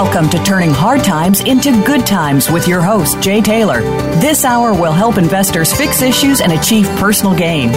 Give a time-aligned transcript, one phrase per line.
[0.00, 3.80] Welcome to Turning Hard Times into Good Times with your host, Jay Taylor.
[4.20, 7.72] This hour will help investors fix issues and achieve personal gain.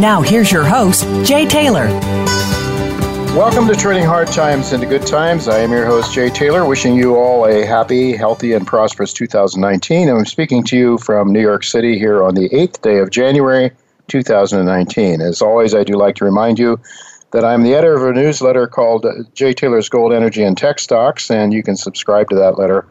[0.00, 1.88] Now, here's your host, Jay Taylor.
[3.36, 5.48] Welcome to Turning Hard Times into Good Times.
[5.48, 10.08] I am your host, Jay Taylor, wishing you all a happy, healthy, and prosperous 2019.
[10.08, 13.70] I'm speaking to you from New York City here on the 8th day of January
[14.08, 15.20] 2019.
[15.20, 16.80] As always, I do like to remind you
[17.36, 20.78] that I'm the editor of a newsletter called uh, Jay Taylor's Gold, Energy, and Tech
[20.78, 22.88] Stocks, and you can subscribe to that letter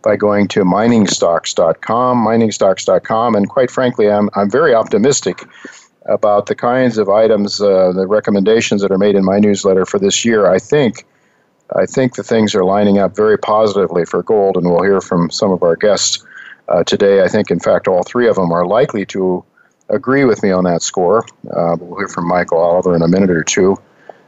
[0.00, 5.44] by going to miningstocks.com, miningstocks.com, and quite frankly, I'm, I'm very optimistic
[6.06, 9.98] about the kinds of items, uh, the recommendations that are made in my newsletter for
[9.98, 10.50] this year.
[10.50, 11.04] I think,
[11.76, 15.28] I think the things are lining up very positively for gold, and we'll hear from
[15.28, 16.24] some of our guests
[16.68, 17.22] uh, today.
[17.22, 19.44] I think, in fact, all three of them are likely to
[19.88, 21.24] agree with me on that score.
[21.50, 23.76] Uh, we'll hear from Michael Oliver in a minute or two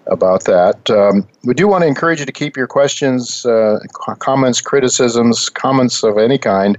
[0.07, 0.91] about that.
[0.91, 3.79] Um, we do want to encourage you to keep your questions, uh,
[4.19, 6.77] comments, criticisms, comments of any kind.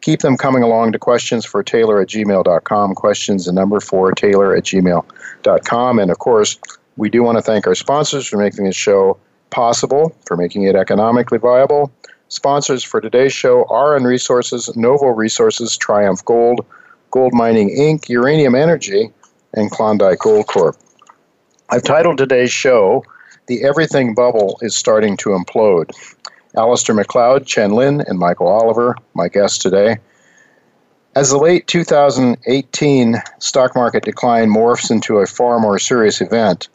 [0.00, 2.94] Keep them coming along to questions for Taylor at gmail.com.
[2.94, 5.98] Questions, the number for Taylor at gmail.com.
[5.98, 6.58] And of course,
[6.96, 9.18] we do want to thank our sponsors for making this show
[9.50, 11.92] possible, for making it economically viable.
[12.28, 16.64] Sponsors for today's show are and Resources, Novo Resources, Triumph Gold,
[17.10, 19.10] Gold Mining Inc., Uranium Energy,
[19.54, 20.76] and Klondike Gold Corp.
[21.70, 23.04] I've titled today's show,
[23.46, 25.90] The Everything Bubble is Starting to Implode.
[26.56, 29.98] Alasdair Macleod, Chen Lin, and Michael Oliver, my guests today.
[31.14, 36.68] As the late 2018 stock market decline morphs into a far more serious event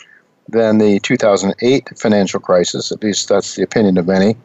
[0.50, 4.36] than the 2008 financial crisis, at least that's the opinion of many,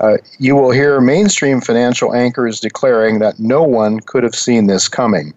[0.00, 4.88] uh, you will hear mainstream financial anchors declaring that no one could have seen this
[4.88, 5.34] coming.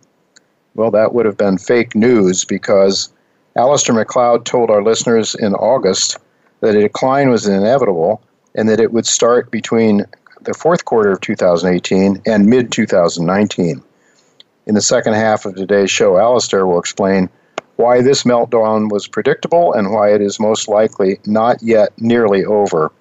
[0.76, 3.10] Well, that would have been fake news because
[3.58, 6.18] Alasdair Macleod told our listeners in August
[6.62, 8.22] that a decline was inevitable
[8.56, 10.06] and that it would start between
[10.42, 13.82] the fourth quarter of 2018 and mid 2019.
[14.68, 17.30] In the second half of today's show, Alasdair will explain
[17.76, 22.92] why this meltdown was predictable and why it is most likely not yet nearly over.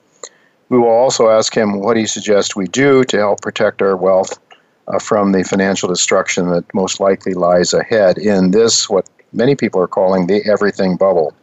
[0.70, 4.38] We will also ask him what he suggests we do to help protect our wealth
[4.86, 9.80] uh, from the financial destruction that most likely lies ahead in this, what many people
[9.80, 11.34] are calling the everything bubble.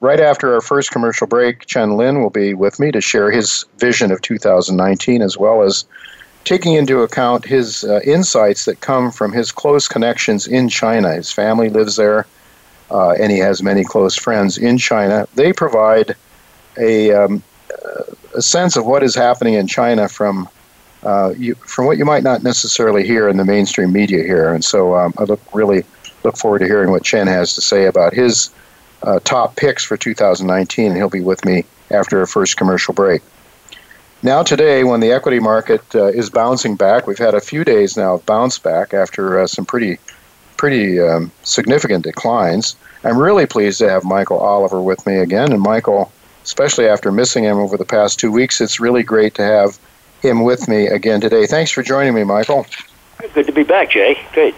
[0.00, 3.64] Right after our first commercial break, Chen Lin will be with me to share his
[3.78, 5.84] vision of 2019 as well as
[6.44, 11.14] taking into account his uh, insights that come from his close connections in China.
[11.14, 12.26] His family lives there,
[12.92, 15.26] uh, and he has many close friends in China.
[15.34, 16.14] They provide
[16.78, 17.42] a, um,
[18.34, 20.48] a sense of what is happening in China from
[21.02, 24.52] uh, you, from what you might not necessarily hear in the mainstream media here.
[24.52, 25.84] And so um, I look really
[26.24, 28.50] look forward to hearing what Chen has to say about his
[29.02, 33.22] uh, top picks for 2019, and he'll be with me after a first commercial break.
[34.22, 37.96] Now, today, when the equity market uh, is bouncing back, we've had a few days
[37.96, 39.98] now of bounce back after uh, some pretty,
[40.56, 42.74] pretty um, significant declines.
[43.04, 45.52] I'm really pleased to have Michael Oliver with me again.
[45.52, 46.10] And Michael,
[46.46, 49.78] especially after missing him over the past two weeks, it's really great to have
[50.22, 51.44] him with me again today.
[51.44, 52.64] Thanks for joining me, Michael.
[53.34, 54.16] Good to be back, Jay.
[54.32, 54.54] Good.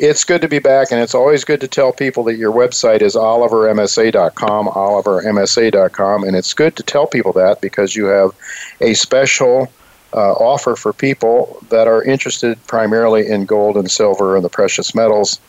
[0.00, 3.02] It's good to be back, and it's always good to tell people that your website
[3.02, 8.32] is olivermsa.com, olivermsa.com, and it's good to tell people that because you have
[8.80, 9.72] a special
[10.12, 14.92] uh, offer for people that are interested primarily in gold and silver and the precious
[14.92, 15.40] metals,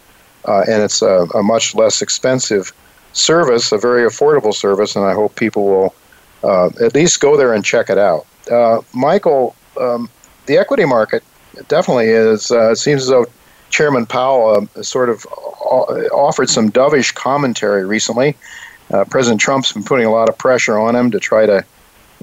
[0.45, 2.73] uh, and it's a, a much less expensive
[3.13, 5.95] service, a very affordable service, and I hope people will
[6.43, 8.25] uh, at least go there and check it out.
[8.51, 10.09] Uh, Michael, um,
[10.45, 11.23] the equity market
[11.67, 12.51] definitely is.
[12.51, 13.25] Uh, it seems as though
[13.69, 15.25] Chairman Powell uh, sort of
[16.11, 18.35] offered some dovish commentary recently.
[18.91, 21.63] Uh, President Trump's been putting a lot of pressure on him to try to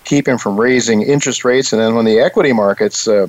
[0.04, 3.26] keep him from raising interest rates, and then when the equity markets uh,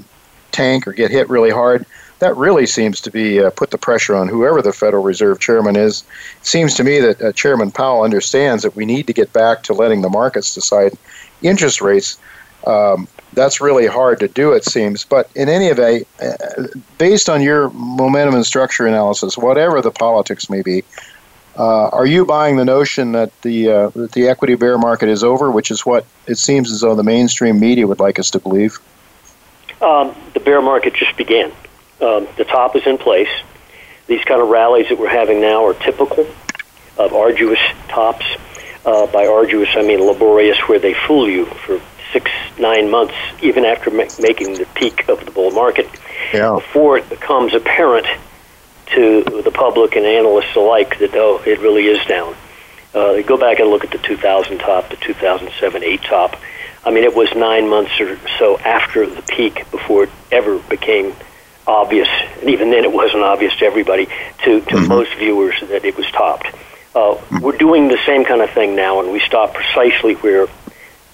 [0.52, 1.86] tank or get hit really hard,
[2.20, 5.76] that really seems to be uh, put the pressure on whoever the Federal Reserve Chairman
[5.76, 6.04] is.
[6.40, 9.64] It seems to me that uh, Chairman Powell understands that we need to get back
[9.64, 10.94] to letting the markets decide
[11.42, 12.18] interest rates.
[12.66, 15.06] Um, that's really hard to do, it seems.
[15.06, 16.64] But in any event, uh,
[16.98, 20.84] based on your momentum and structure analysis, whatever the politics may be,
[21.56, 25.24] uh, are you buying the notion that the uh, that the equity bear market is
[25.24, 28.40] over, which is what it seems as though the mainstream media would like us to
[28.40, 28.78] believe?
[29.82, 31.52] Um, the bear market just began.
[32.02, 33.30] Um, the top is in place.
[34.08, 36.28] These kind of rallies that we're having now are typical
[36.98, 38.26] of arduous tops.
[38.86, 41.82] Uh, by arduous, I mean laborious, where they fool you for
[42.14, 45.90] six, nine months, even after ma- making the peak of the bull market,
[46.34, 46.56] yeah.
[46.56, 48.08] before it becomes apparent
[48.94, 52.34] to the public and analysts alike that oh, it really is down.
[52.94, 56.38] Uh, go back and look at the 2000 top, the 2007 8 top.
[56.86, 61.14] I mean, it was nine months or so after the peak before it ever became
[61.68, 62.08] obvious,
[62.42, 64.88] and even then it wasn't obvious to everybody, to, to mm-hmm.
[64.88, 66.48] most viewers, that it was topped.
[66.96, 67.40] Uh, mm-hmm.
[67.40, 70.48] We're doing the same kind of thing now, and we stopped precisely where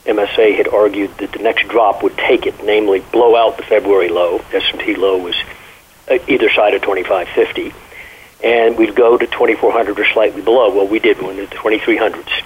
[0.06, 4.10] MSA had argued that the next drop would take it, namely blow out the February
[4.10, 4.42] low.
[4.54, 5.36] S&P low was
[6.10, 7.74] uh, either side of 2550,
[8.44, 10.76] and we'd go to 2400 or slightly below.
[10.76, 12.44] Well, we did one at the 2300s,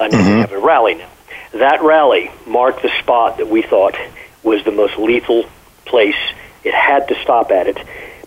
[0.00, 0.34] and mm-hmm.
[0.34, 1.08] we have a rally now.
[1.52, 3.96] That rally marked the spot that we thought
[4.42, 5.46] was the most lethal
[5.84, 6.16] place.
[6.64, 7.78] It had to stop at it,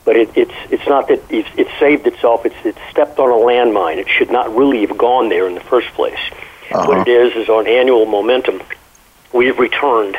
[0.05, 2.45] but it, it's it's not that it's, it saved itself.
[2.45, 3.97] It's it stepped on a landmine.
[3.97, 6.19] It should not really have gone there in the first place.
[6.71, 6.87] Uh-huh.
[6.87, 8.61] What it is is on annual momentum,
[9.33, 10.17] we've returned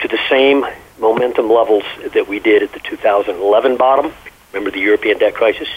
[0.00, 0.66] to the same
[0.98, 4.12] momentum levels that we did at the 2011 bottom.
[4.52, 5.68] Remember the European debt crisis,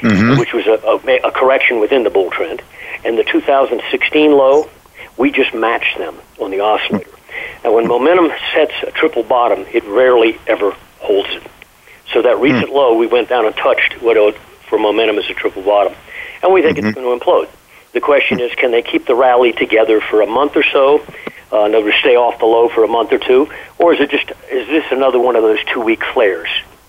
[0.00, 0.38] mm-hmm.
[0.38, 2.62] which was a, a, a correction within the bull trend,
[3.04, 4.68] and the 2016 low.
[5.16, 7.10] We just matched them on the oscillator.
[7.64, 11.42] And when momentum sets a triple bottom, it rarely ever holds it.
[12.12, 12.74] So that recent mm.
[12.74, 14.16] low, we went down and touched what
[14.68, 15.94] for momentum is a triple bottom,
[16.42, 16.88] and we think mm-hmm.
[16.88, 17.48] it's going to implode.
[17.92, 20.98] The question is, can they keep the rally together for a month or so?
[21.52, 23.48] Uh, in other words, stay off the low for a month or two,
[23.78, 26.48] or is it just is this another one of those two week flares?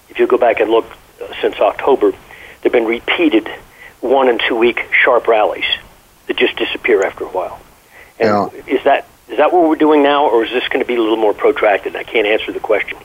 [0.09, 0.85] If you go back and look
[1.21, 2.11] uh, since October,
[2.61, 3.47] there've been repeated
[4.01, 5.65] one and two week sharp rallies
[6.25, 7.59] that just disappear after a while.
[8.19, 8.75] And yeah.
[8.75, 11.01] is that is that what we're doing now, or is this going to be a
[11.01, 11.95] little more protracted?
[11.95, 12.97] I can't answer the question,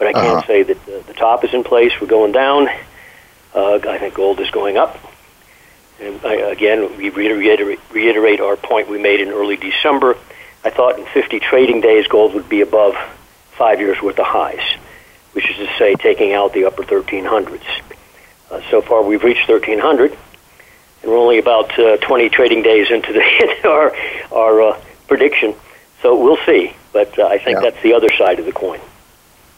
[0.00, 0.46] but I can uh-huh.
[0.46, 1.92] say that the, the top is in place.
[2.00, 2.68] We're going down.
[3.54, 4.98] Uh, I think gold is going up.
[6.00, 10.16] And I, again, we reiterate, reiterate our point we made in early December.
[10.64, 12.94] I thought in 50 trading days, gold would be above
[13.50, 14.62] five years worth of highs,
[15.32, 17.60] which is to say, taking out the upper 1300s.
[18.50, 23.12] Uh, so far, we've reached 1300, and we're only about uh, 20 trading days into
[23.12, 23.20] the
[23.68, 23.94] our
[24.32, 25.54] our uh, prediction.
[26.00, 26.72] So we'll see.
[26.94, 27.70] But uh, I think yeah.
[27.70, 28.80] that's the other side of the coin.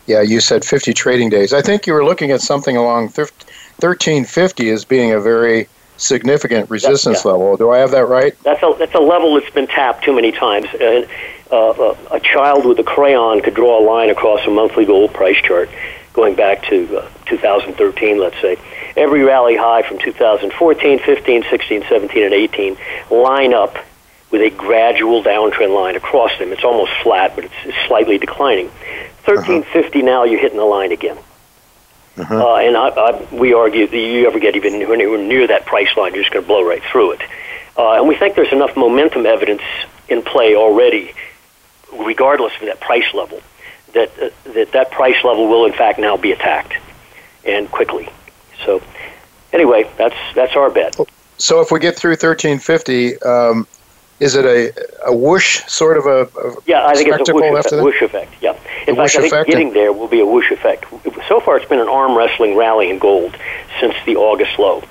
[0.07, 1.53] Yeah, you said 50 trading days.
[1.53, 7.25] I think you were looking at something along 1350 as being a very significant resistance
[7.25, 7.31] yeah.
[7.31, 7.57] level.
[7.57, 8.37] Do I have that right?
[8.43, 10.67] That's a that's a level that's been tapped too many times.
[10.75, 11.07] Uh,
[11.53, 15.41] uh, a child with a crayon could draw a line across a monthly gold price
[15.43, 15.69] chart
[16.13, 18.57] going back to uh, 2013, let's say.
[18.97, 22.77] Every rally high from 2014, 15, 16, 17, and 18
[23.11, 23.77] line up
[24.33, 26.53] with a gradual downtrend line across them.
[26.53, 28.67] It's almost flat, but it's, it's slightly declining.
[29.27, 30.05] 1350 uh-huh.
[30.05, 31.19] now, you're hitting the line again.
[32.17, 32.35] Uh-huh.
[32.35, 35.95] Uh, and I, I, we argue that you ever get even anywhere near that price
[35.97, 37.21] line, you're just going to blow right through it.
[37.77, 39.63] Uh, and we think there's enough momentum evidence
[40.09, 41.13] in play already,
[41.93, 43.41] regardless of that price level,
[43.95, 46.75] that uh, that that price level will in fact now be attacked,
[47.47, 48.11] and quickly.
[48.67, 48.83] So,
[49.55, 50.97] anyway, that's that's our bet.
[51.39, 53.67] So if we get through 1350, um,
[54.21, 54.73] is it a,
[55.07, 56.87] a whoosh sort of a, a yeah?
[56.87, 58.33] I think it's a whoosh effect, whoosh effect.
[58.41, 58.59] Yeah.
[58.87, 60.85] In fact, I think getting there will be a whoosh effect.
[61.29, 63.37] So far, it's been an arm wrestling rally in gold
[63.81, 64.83] since the August low.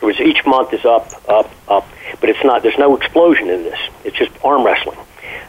[0.00, 1.86] It was each month is up, up, up,
[2.20, 2.62] but it's not.
[2.62, 3.78] There's no explosion in this.
[4.04, 4.98] It's just arm wrestling.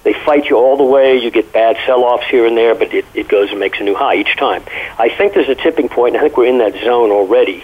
[0.03, 1.17] They fight you all the way.
[1.17, 3.95] You get bad sell-offs here and there, but it, it goes and makes a new
[3.95, 4.63] high each time.
[4.99, 7.63] I think there's a tipping point, and I think we're in that zone already.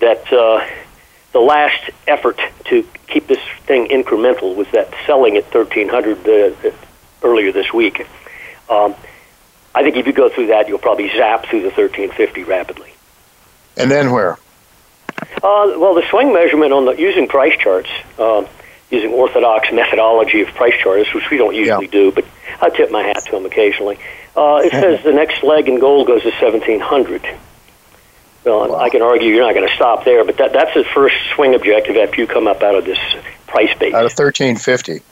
[0.00, 0.64] That uh,
[1.38, 6.70] the last effort to keep this thing incremental was that selling at 1300 uh,
[7.22, 8.00] earlier this week.
[8.68, 8.96] Um,
[9.72, 12.92] I think if you go through that, you'll probably zap through the 1350 rapidly.
[13.76, 14.32] And then where?
[15.36, 18.44] Uh, well, the swing measurement on the using price charts, uh,
[18.90, 21.92] using orthodox methodology of price charts, which we don't usually yeah.
[21.92, 22.24] do, but
[22.60, 23.96] I tip my hat to them occasionally.
[24.36, 27.22] Uh, it says the next leg in gold goes to 1700.
[28.48, 28.78] Well, wow.
[28.78, 31.54] I can argue you're not going to stop there, but that, that's the first swing
[31.54, 32.98] objective after you come up out of this
[33.46, 33.92] price base.
[33.92, 35.02] Out of 1350.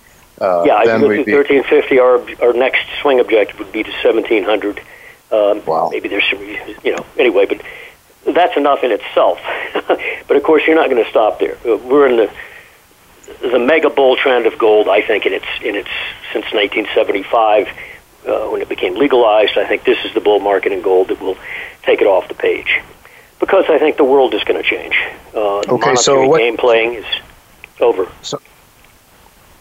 [0.41, 1.99] Uh, yeah, I go to 1350.
[1.99, 4.81] Our, our next swing objective would be to 1700.
[5.31, 5.91] Um, wow.
[5.91, 6.41] Maybe there's some,
[6.83, 7.61] you know, anyway, but
[8.25, 9.39] that's enough in itself.
[10.29, 11.59] but of course, you're not going to stop there.
[11.65, 12.33] We're in the
[13.43, 14.89] the mega bull trend of gold.
[14.89, 15.91] I think in its in its
[16.33, 17.69] since 1975
[18.27, 19.59] uh, when it became legalized.
[19.59, 21.37] I think this is the bull market in gold that will
[21.83, 22.81] take it off the page
[23.41, 24.97] because I think the world is going to change.
[25.35, 27.05] Uh, okay, so what, game playing is
[27.81, 28.11] over.
[28.23, 28.41] So,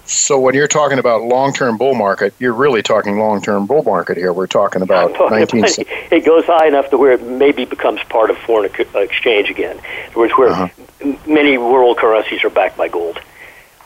[0.06, 4.32] so when you're talking about long-term bull market, you're really talking long-term bull market here.
[4.32, 5.64] We're talking about talking 19.
[5.64, 5.80] About,
[6.12, 9.80] it goes high enough to where it maybe becomes part of foreign exchange again,
[10.14, 11.14] Where's where uh-huh.
[11.28, 13.20] many world currencies are backed by gold.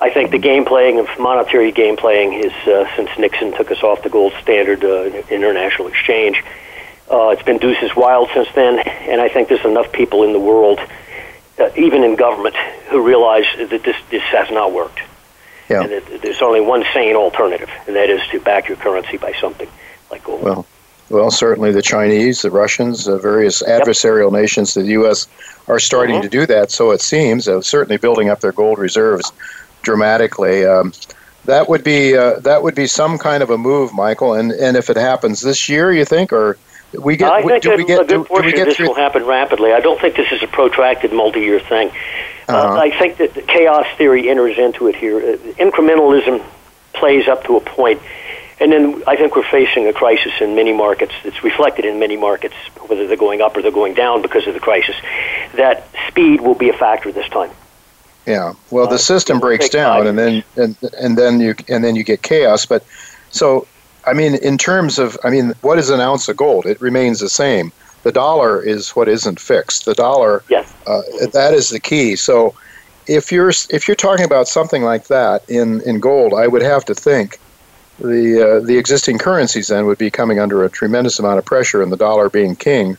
[0.02, 3.84] I think the game playing of monetary game playing is uh, since Nixon took us
[3.84, 6.42] off the gold standard uh, international exchange.
[7.10, 10.40] Uh, it's been deuces wild since then, and I think there's enough people in the
[10.40, 10.80] world,
[11.58, 12.56] uh, even in government,
[12.90, 15.00] who realize that this this has not worked.
[15.70, 15.84] Yeah.
[15.84, 19.34] And that there's only one sane alternative, and that is to back your currency by
[19.34, 19.70] something
[20.12, 20.44] like gold.
[20.44, 20.66] Well,
[21.10, 24.42] well, certainly the Chinese, the Russians, the various adversarial yep.
[24.42, 25.28] nations to the U.S.
[25.68, 26.24] are starting mm-hmm.
[26.24, 26.70] to do that.
[26.70, 29.32] So it seems, uh, certainly building up their gold reserves
[29.82, 30.66] dramatically.
[30.66, 30.94] Um,
[31.46, 34.34] that would be uh, that would be some kind of a move, Michael.
[34.34, 36.58] And and if it happens this year, you think, or
[36.94, 38.88] we get, I think do we get, a good portion do, of this through?
[38.88, 39.72] will happen rapidly.
[39.74, 41.90] I don't think this is a protracted multi-year thing.
[41.90, 42.74] Uh, uh-huh.
[42.74, 45.18] Uh, I think that the chaos theory enters into it here.
[45.18, 46.44] Uh, incrementalism
[46.94, 48.02] plays up to a point,
[48.60, 52.18] and then I think we're facing a crisis in many markets that's reflected in many
[52.18, 52.56] markets,
[52.88, 54.96] whether they're going up or they're going down because of the crisis.
[55.56, 57.52] That speed will be a factor this time.
[58.26, 58.54] Yeah.
[58.70, 62.04] Well, the uh, system breaks down, and then and and then you and then you
[62.04, 62.66] get chaos.
[62.66, 62.84] But
[63.32, 63.68] so,
[64.06, 66.66] I mean, in terms of, I mean, what is an ounce of gold?
[66.66, 67.72] It remains the same.
[68.04, 69.86] The dollar is what isn't fixed.
[69.86, 71.02] The dollar, yes, uh,
[71.34, 72.16] that is the key.
[72.16, 72.56] So,
[73.08, 76.86] if you're if you're talking about something like that in in gold, I would have
[76.86, 77.40] to think
[78.00, 81.82] the uh, the existing currencies then would be coming under a tremendous amount of pressure,
[81.82, 82.98] and the dollar being king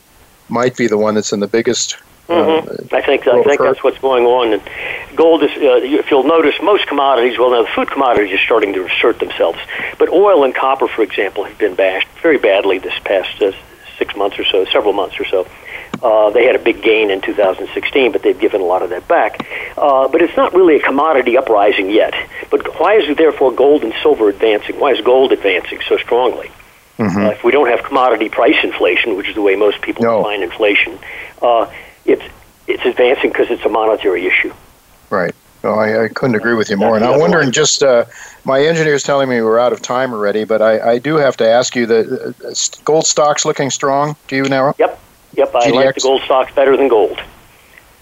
[0.49, 1.97] might be the one that's in the biggest
[2.27, 2.95] Mm-hmm.
[2.95, 4.53] I think I think that's what's going on.
[4.53, 7.37] And gold is, uh, if you'll notice, most commodities.
[7.37, 9.59] Well, now the food commodities are starting to assert themselves,
[9.97, 13.51] but oil and copper, for example, have been bashed very badly this past uh,
[13.97, 15.47] six months or so, several months or so.
[16.01, 19.07] Uh, they had a big gain in 2016, but they've given a lot of that
[19.07, 19.45] back.
[19.77, 22.13] Uh, but it's not really a commodity uprising yet.
[22.49, 24.79] But why is therefore gold and silver advancing?
[24.79, 26.49] Why is gold advancing so strongly?
[26.97, 27.25] Mm-hmm.
[27.25, 30.17] Uh, if we don't have commodity price inflation, which is the way most people no.
[30.17, 30.97] define inflation,
[31.41, 31.71] uh,
[32.05, 32.23] it's
[32.67, 34.53] it's advancing because it's a monetary issue.
[35.09, 35.35] Right.
[35.63, 36.95] No, I, I couldn't agree with you more.
[36.95, 38.05] and I'm wondering, just uh,
[38.45, 41.47] my engineer's telling me we're out of time already, but I, I do have to
[41.47, 42.53] ask you: the uh,
[42.83, 44.15] gold stocks looking strong?
[44.27, 44.73] Do you now?
[44.79, 44.99] Yep.
[45.35, 45.55] Yep.
[45.55, 45.73] I GDX?
[45.73, 47.19] like the gold stocks better than gold.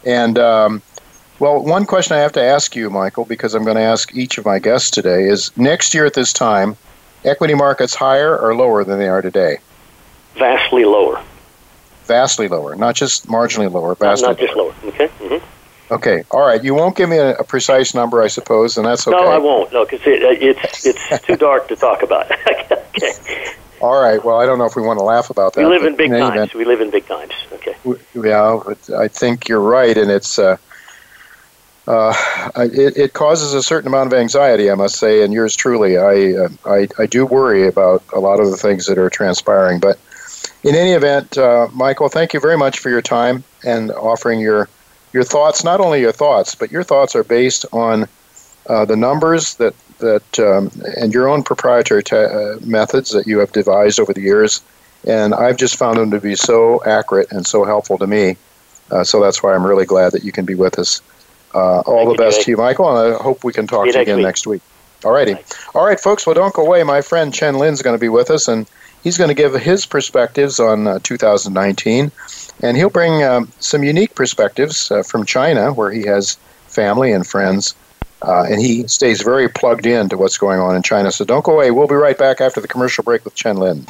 [0.06, 0.82] And um,
[1.40, 4.38] well, one question I have to ask you, Michael, because I'm going to ask each
[4.38, 6.78] of my guests today, is next year at this time,
[7.26, 9.58] equity markets higher or lower than they are today?
[10.36, 11.22] Vastly lower
[12.10, 14.74] vastly lower, not just marginally lower, vastly not, not just lower.
[14.84, 15.08] Okay.
[15.08, 15.94] Mm-hmm.
[15.94, 16.24] Okay.
[16.32, 16.62] All right.
[16.62, 19.16] You won't give me a, a, precise number, I suppose, and that's okay.
[19.16, 19.72] No, I won't.
[19.72, 22.30] No, because it, it's it's too dark to talk about.
[22.72, 23.14] okay.
[23.80, 24.24] All right.
[24.24, 25.62] Well, I don't know if we want to laugh about that.
[25.62, 26.36] We live in big in times.
[26.36, 27.34] Event, we live in big times.
[27.54, 27.76] Okay.
[28.16, 28.60] Yeah,
[28.98, 30.38] I think you're right, and it's.
[30.38, 30.58] Uh,
[31.88, 32.14] uh,
[32.56, 35.98] it, it, causes a certain amount of anxiety, I must say, and yours truly.
[35.98, 39.80] I, uh, I, I do worry about a lot of the things that are transpiring,
[39.80, 39.98] but
[40.64, 44.70] in any event, uh, Michael, thank you very much for your time and offering your
[45.14, 45.64] your thoughts.
[45.64, 48.08] Not only your thoughts, but your thoughts are based on
[48.68, 53.40] uh, the numbers that that um, and your own proprietary te- uh, methods that you
[53.40, 54.62] have devised over the years.
[55.08, 58.36] And I've just found them to be so accurate and so helpful to me.
[58.92, 61.02] Uh, so that's why I'm really glad that you can be with us.
[61.54, 63.94] Uh, all thank the best to you, Michael, and I hope we can talk to
[63.94, 64.26] you again week.
[64.26, 64.62] next week.
[65.04, 65.36] All righty.
[65.74, 66.28] All right, folks.
[66.28, 66.84] Well, don't go away.
[66.84, 68.70] My friend Chen Lin's going to be with us, and
[69.04, 72.12] He's going to give his perspectives on uh, 2019,
[72.62, 76.36] and he'll bring um, some unique perspectives uh, from China, where he has
[76.68, 77.76] family and friends,
[78.22, 81.12] uh, and he stays very plugged in to what's going on in China.
[81.12, 81.72] So don't go away.
[81.72, 83.86] We'll be right back after the commercial break with Chen Lin.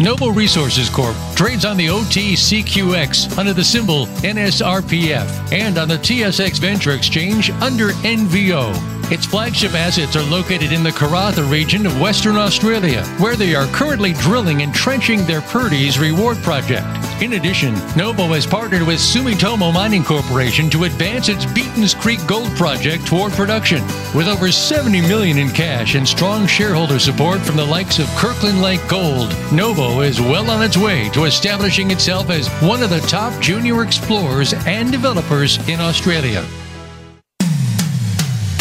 [0.00, 6.58] Novo Resources Corp trades on the OTCQX under the symbol NSRPF and on the TSX
[6.58, 8.72] Venture Exchange under NVO.
[9.12, 13.66] Its flagship assets are located in the Karratha region of Western Australia, where they are
[13.74, 16.86] currently drilling and trenching their Purdy's reward project.
[17.20, 22.48] In addition, Novo has partnered with Sumitomo Mining Corporation to advance its Beaton's Creek Gold
[22.56, 23.82] project toward production.
[24.14, 28.62] With over 70 million in cash and strong shareholder support from the likes of Kirkland
[28.62, 33.00] Lake Gold, Novo is well on its way to establishing itself as one of the
[33.00, 36.42] top junior explorers and developers in Australia.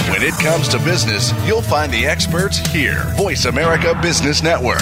[0.09, 3.05] When it comes to business, you'll find the experts here.
[3.15, 4.81] Voice America Business Network.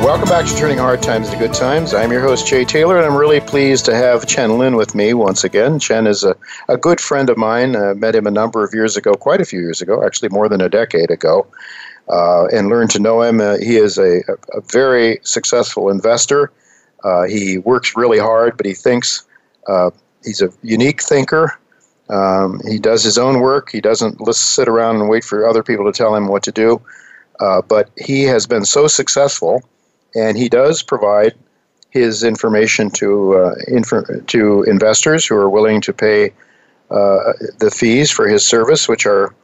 [0.00, 1.92] Welcome back to Turning Hard Times to Good Times.
[1.92, 5.12] I'm your host, Jay Taylor, and I'm really pleased to have Chen Lin with me
[5.12, 5.80] once again.
[5.80, 6.36] Chen is a,
[6.68, 7.74] a good friend of mine.
[7.74, 10.48] I met him a number of years ago, quite a few years ago, actually more
[10.48, 11.48] than a decade ago,
[12.08, 13.40] uh, and learned to know him.
[13.40, 14.20] Uh, he is a,
[14.54, 16.52] a, very successful investor.
[17.02, 19.26] Uh, he works really hard, but he thinks
[19.66, 19.90] uh,
[20.24, 21.58] he's a unique thinker.
[22.08, 23.70] Um, he does his own work.
[23.72, 26.52] He doesn't just sit around and wait for other people to tell him what to
[26.52, 26.80] do.
[27.40, 29.62] Uh, but he has been so successful
[30.18, 31.34] and he does provide
[31.90, 36.32] his information to uh, inf- to investors who are willing to pay
[36.90, 39.34] uh, the fees for his service, which are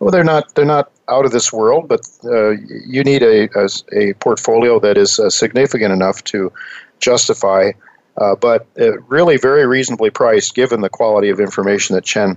[0.00, 2.50] well, they're not they're not out of this world, but uh,
[2.94, 6.52] you need a, a, a portfolio that is uh, significant enough to
[6.98, 7.72] justify,
[8.16, 12.36] uh, but uh, really very reasonably priced given the quality of information that Chen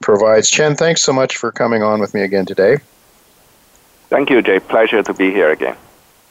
[0.00, 0.50] provides.
[0.50, 2.78] Chen, thanks so much for coming on with me again today.
[4.08, 4.58] Thank you, Jay.
[4.58, 5.76] Pleasure to be here again.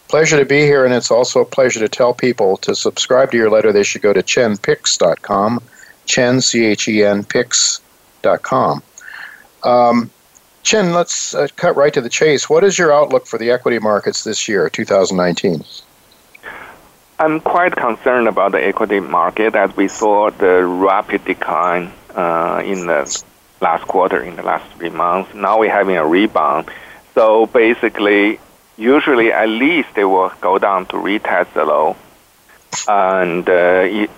[0.07, 3.37] Pleasure to be here, and it's also a pleasure to tell people to subscribe to
[3.37, 3.71] your letter.
[3.71, 5.61] They should go to chenpicks.com,
[6.05, 8.83] chen, C-H-E-N, picks.com.
[9.63, 10.11] Um,
[10.67, 12.49] Chen, let's uh, cut right to the chase.
[12.49, 15.63] What is your outlook for the equity markets this year, 2019?
[17.19, 22.85] I'm quite concerned about the equity market as we saw the rapid decline uh, in
[22.85, 23.23] the
[23.61, 25.33] last quarter, in the last three months.
[25.33, 26.69] Now we're having a rebound.
[27.15, 28.37] So basically,
[28.77, 31.95] usually at least they will go down to retest the low.
[32.87, 34.09] And uh, it,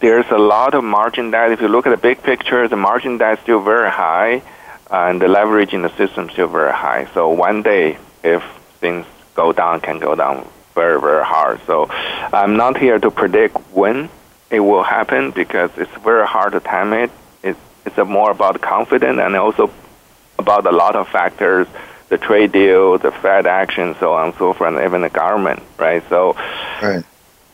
[0.00, 1.52] there's a lot of margin debt.
[1.52, 4.42] If you look at the big picture, the margin debt is still very high,
[4.90, 7.08] and the leverage in the system is still very high.
[7.14, 8.42] So one day, if
[8.80, 11.60] things go down, can go down very, very hard.
[11.66, 14.10] So I'm not here to predict when
[14.50, 17.10] it will happen because it's very hard to time it.
[17.42, 19.70] It's, it's more about confidence and also
[20.38, 21.66] about a lot of factors
[22.12, 25.62] the trade deal, the Fed action, so on and so forth, and even the government,
[25.78, 26.06] right?
[26.10, 26.34] So,
[26.82, 27.02] right.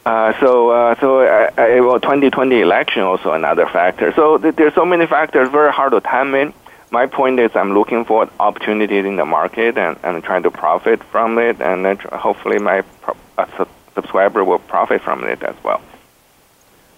[0.05, 4.13] Uh, so, uh, so, uh, uh well, 2020 election also another factor.
[4.15, 6.53] So th- there's so many factors, very hard to time in.
[6.91, 11.05] My point is, I'm looking for opportunities in the market and, and trying to profit
[11.05, 13.17] from it, and then hopefully my pro-
[13.57, 15.81] su- subscriber will profit from it as well.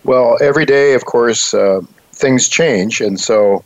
[0.05, 1.83] Well, every day, of course, uh,
[2.15, 3.63] things change, and so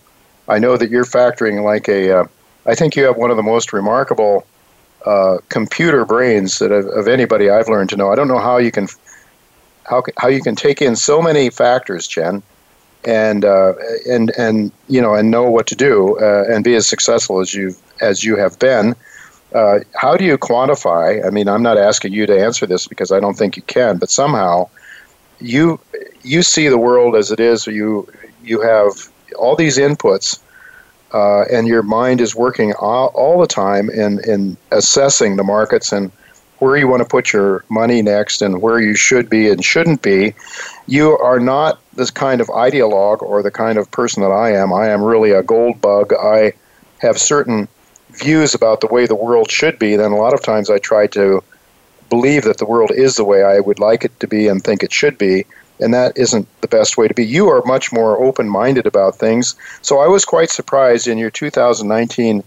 [0.49, 2.25] I know that you're factoring like a uh,
[2.67, 4.47] I think you have one of the most remarkable
[5.05, 8.11] uh, computer brains that of, anybody I've learned to know.
[8.11, 8.89] I don't know how you can
[9.85, 12.43] how how you can take in so many factors, Chen,
[13.05, 13.75] and uh,
[14.09, 17.53] and and you know and know what to do uh, and be as successful as
[17.55, 18.95] you as you have been.
[19.55, 21.25] Uh, how do you quantify?
[21.25, 23.99] I mean, I'm not asking you to answer this because I don't think you can,
[23.99, 24.69] but somehow
[25.39, 25.79] you
[26.23, 27.67] you see the world as it is.
[27.67, 28.09] You
[28.43, 28.93] you have
[29.37, 30.39] all these inputs
[31.15, 35.93] uh, and your mind is working all, all the time in, in assessing the markets
[35.93, 36.11] and
[36.59, 40.03] where you want to put your money next and where you should be and shouldn't
[40.03, 40.35] be,
[40.89, 44.73] you are not this kind of ideologue or the kind of person that I am.
[44.73, 46.13] I am really a gold bug.
[46.13, 46.53] I
[46.99, 47.69] have certain
[48.11, 49.95] views about the way the world should be.
[49.95, 51.45] Then a lot of times I try to
[52.11, 54.83] believe that the world is the way I would like it to be and think
[54.83, 55.47] it should be
[55.81, 57.25] and that isn't the best way to be.
[57.25, 59.55] You are much more open minded about things.
[59.83, 62.43] So I was quite surprised in your 2019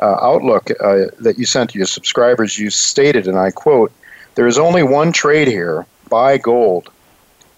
[0.00, 2.58] uh, outlook uh, that you sent to your subscribers.
[2.58, 3.92] You stated, and I quote,
[4.36, 6.88] There is only one trade here buy gold.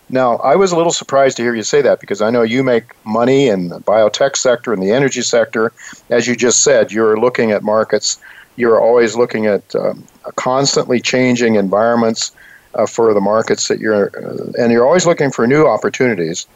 [0.09, 2.65] Now, I was a little surprised to hear you say that because I know you
[2.65, 5.73] make money in the biotech sector and the energy sector.
[6.09, 8.19] As you just said, you're looking at markets,
[8.57, 10.05] you're always looking at um,
[10.35, 12.33] constantly changing environments
[12.75, 16.47] uh, for the markets that you're, uh, and you're always looking for new opportunities.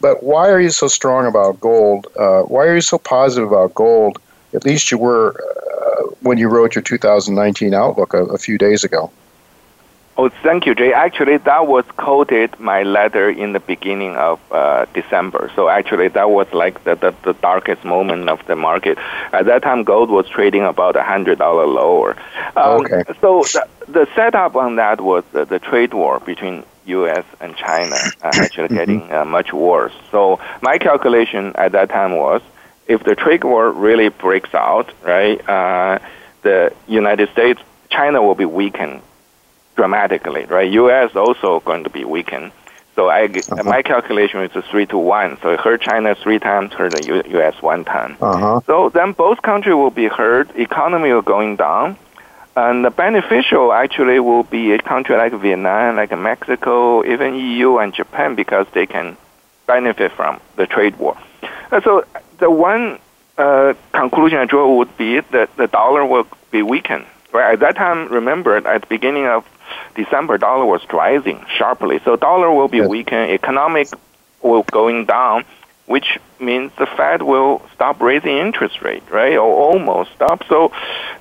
[0.00, 2.06] But why are you so strong about gold?
[2.16, 4.20] Uh, why are you so positive about gold?
[4.54, 8.84] At least you were uh, when you wrote your 2019 outlook a, a few days
[8.84, 9.10] ago.
[10.20, 10.92] Oh, thank you, Jay.
[10.92, 15.48] Actually, that was quoted my letter in the beginning of uh, December.
[15.54, 18.98] So actually, that was like the, the, the, darkest moment of the market.
[19.32, 22.16] At that time, gold was trading about a hundred dollar lower.
[22.56, 23.04] Um, okay.
[23.20, 27.24] So the, the setup on that was the, the trade war between U.S.
[27.40, 28.76] and China uh, actually mm-hmm.
[28.76, 29.94] getting uh, much worse.
[30.10, 32.42] So my calculation at that time was,
[32.88, 36.00] if the trade war really breaks out, right, uh,
[36.42, 39.02] the United States, China will be weakened
[39.78, 40.70] dramatically, right?
[40.72, 41.14] U.S.
[41.14, 42.50] also going to be weakened.
[42.96, 43.62] So I, uh-huh.
[43.62, 45.38] my calculation is a three to one.
[45.40, 47.62] So hurt China three times, hurt the U, U.S.
[47.62, 48.16] one time.
[48.20, 48.60] Uh-huh.
[48.66, 50.50] So then both countries will be hurt.
[50.56, 51.96] Economy will going down,
[52.56, 57.94] and the beneficial actually will be a country like Vietnam, like Mexico, even EU and
[57.94, 59.16] Japan because they can
[59.68, 61.16] benefit from the trade war.
[61.70, 62.04] And so
[62.38, 62.98] the one
[63.36, 67.06] uh, conclusion I draw would be that the dollar will be weakened.
[67.32, 69.44] Right at that time, remember at the beginning of
[69.94, 72.00] December, dollar was rising sharply.
[72.04, 72.88] So dollar will be yes.
[72.88, 73.88] weakened, economic
[74.42, 75.44] will going down,
[75.86, 80.44] which means the Fed will stop raising interest rate, right, or almost stop.
[80.48, 80.72] So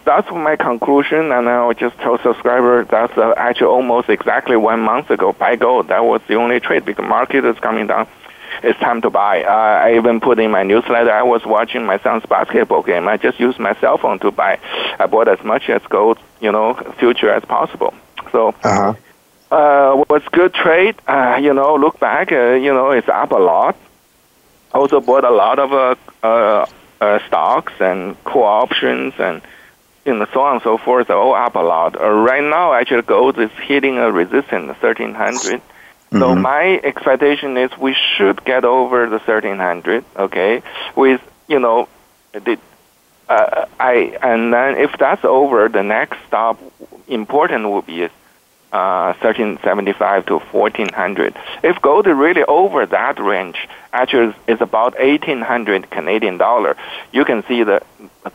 [0.05, 4.81] that's my conclusion, and I will just tell subscribers that's uh, actually almost exactly one
[4.81, 5.33] month ago.
[5.33, 5.88] Buy gold.
[5.88, 8.07] That was the only trade because market is coming down.
[8.63, 9.43] It's time to buy.
[9.43, 11.12] Uh, I even put in my newsletter.
[11.12, 13.07] I was watching my son's basketball game.
[13.07, 14.60] I just used my cell phone to buy.
[14.99, 17.93] I bought as much as gold, you know, future as possible.
[18.31, 18.93] So, uh-huh.
[19.51, 20.95] uh, was good trade.
[21.07, 23.75] Uh, you know, look back, uh, you know, it's up a lot.
[24.73, 26.65] Also bought a lot of uh, uh,
[26.99, 29.41] uh, stocks and call options and
[30.07, 31.99] you know, so on and so forth, all up a lot.
[31.99, 35.59] Uh, right now, actually, gold is hitting a resistance, 1300.
[35.59, 36.19] Mm-hmm.
[36.19, 40.63] So my expectation is we should get over the 1300, okay,
[40.95, 41.89] with, you know,
[42.31, 42.57] the,
[43.27, 46.57] uh, I, and then if that's over, the next stop
[47.07, 48.09] important would be
[48.71, 51.35] uh, 1375 to 1400.
[51.63, 56.75] If gold is really over that range, actually is about 1800 Canadian dollar,
[57.11, 57.81] you can see the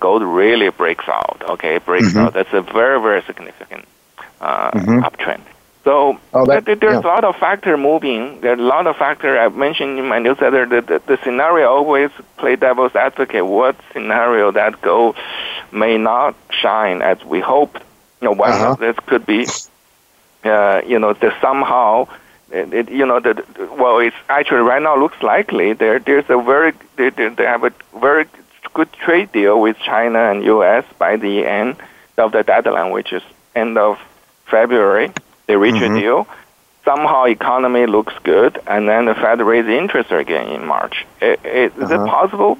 [0.00, 1.42] gold really breaks out.
[1.50, 2.18] Okay, breaks mm-hmm.
[2.18, 2.35] out.
[2.35, 3.85] That's a very very significant
[4.40, 5.00] uh, mm-hmm.
[5.00, 5.42] uptrend.
[5.85, 7.00] So oh, that, there's yeah.
[7.00, 8.40] a lot of factor moving.
[8.40, 10.64] There's a lot of factor I mentioned in my newsletter.
[10.64, 13.44] The, the, the scenario always play devil's advocate.
[13.44, 15.16] What scenario that gold
[15.72, 17.82] may not shine as we hoped?
[18.22, 18.72] You know, one uh-huh.
[18.72, 19.46] of this could be
[20.44, 22.08] uh, you know, the somehow,
[22.50, 23.44] it, it, you know, the,
[23.78, 25.98] well, it's actually right now looks likely there.
[25.98, 28.26] There's a very they, they have a very
[28.74, 30.85] good trade deal with China and U.S.
[30.98, 31.76] by the end
[32.18, 33.22] of the deadline, which is
[33.54, 33.98] end of
[34.46, 35.12] February.
[35.46, 35.96] They reach mm-hmm.
[35.96, 36.28] a deal.
[36.85, 41.06] Somehow economy looks good, and then the Fed raise interest again in March.
[41.20, 41.85] It, it, uh-huh.
[41.85, 42.58] Is it possible?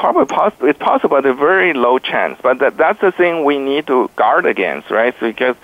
[0.00, 0.68] Probably possible.
[0.68, 2.38] It's possible, but a very low chance.
[2.42, 5.14] But that, that's the thing we need to guard against, right?
[5.20, 5.56] So because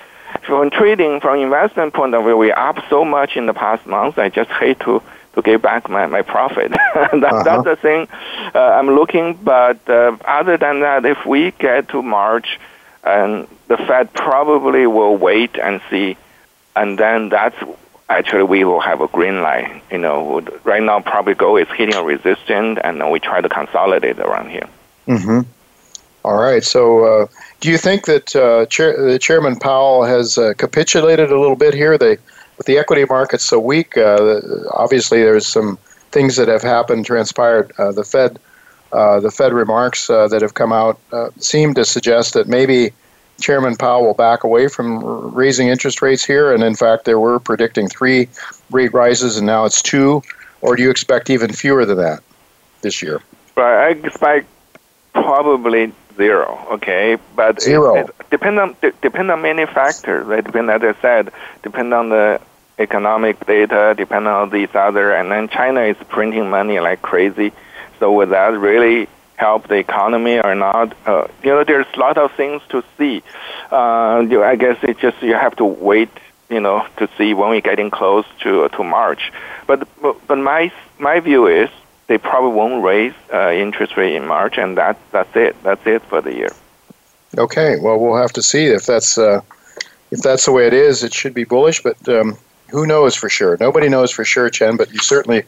[0.42, 4.18] from trading, from investment point of view, we up so much in the past months.
[4.18, 5.03] I just hate to
[5.37, 6.70] to get back my, my profit.
[6.94, 7.42] that, uh-huh.
[7.44, 8.09] That's the thing
[8.55, 9.35] uh, I'm looking.
[9.35, 12.59] But uh, other than that, if we get to March,
[13.05, 16.16] and the Fed probably will wait and see,
[16.75, 17.57] and then that's
[18.08, 19.82] actually we will have a green light.
[19.90, 24.18] You know, right now probably gold is hitting a resistance, and we try to consolidate
[24.18, 24.68] around here.
[25.06, 25.40] Mm-hmm.
[26.24, 26.64] All right.
[26.64, 27.26] So, uh,
[27.60, 31.96] do you think that uh, Chair, Chairman Powell has uh, capitulated a little bit here?
[31.96, 32.18] They,
[32.58, 34.40] with the equity markets so weak, uh,
[34.72, 35.78] obviously there's some
[36.10, 37.72] things that have happened, transpired.
[37.78, 38.40] Uh, the Fed,
[38.92, 40.98] uh, the Fed remarks that have come out
[41.38, 42.92] seem to suggest that maybe
[43.40, 46.53] Chairman Powell will back away from raising interest rates here.
[46.53, 48.29] And in fact, they were predicting three
[48.70, 50.22] rate rises, and now it's two.
[50.62, 52.22] Or do you expect even fewer than that
[52.81, 53.22] this year?
[53.57, 54.49] Well, I expect
[55.12, 56.66] probably zero.
[56.72, 57.96] Okay, but zero.
[57.96, 60.27] It, it depend on depend on many factors.
[60.27, 60.44] Right?
[60.44, 62.40] Depend, as I said, depend on the
[62.79, 67.53] economic data, depend on these other, and then China is printing money like crazy.
[67.99, 70.94] So that really help the economy or not?
[71.07, 73.22] Uh, you know, there's a lot of things to see.
[73.70, 76.11] Uh, you, I guess it just you have to wait.
[76.49, 79.33] You know, to see when we're getting close to to March.
[79.66, 79.88] But
[80.29, 81.68] but my my view is
[82.07, 85.61] they probably won't raise uh, interest rate in March, and that that's it.
[85.62, 86.51] That's it for the year.
[87.37, 89.40] Okay, well, we'll have to see if that's uh,
[90.11, 91.03] if that's the way it is.
[91.03, 92.38] It should be bullish, but um,
[92.70, 93.57] who knows for sure?
[93.59, 94.77] Nobody knows for sure, Chen.
[94.77, 95.42] But you certainly.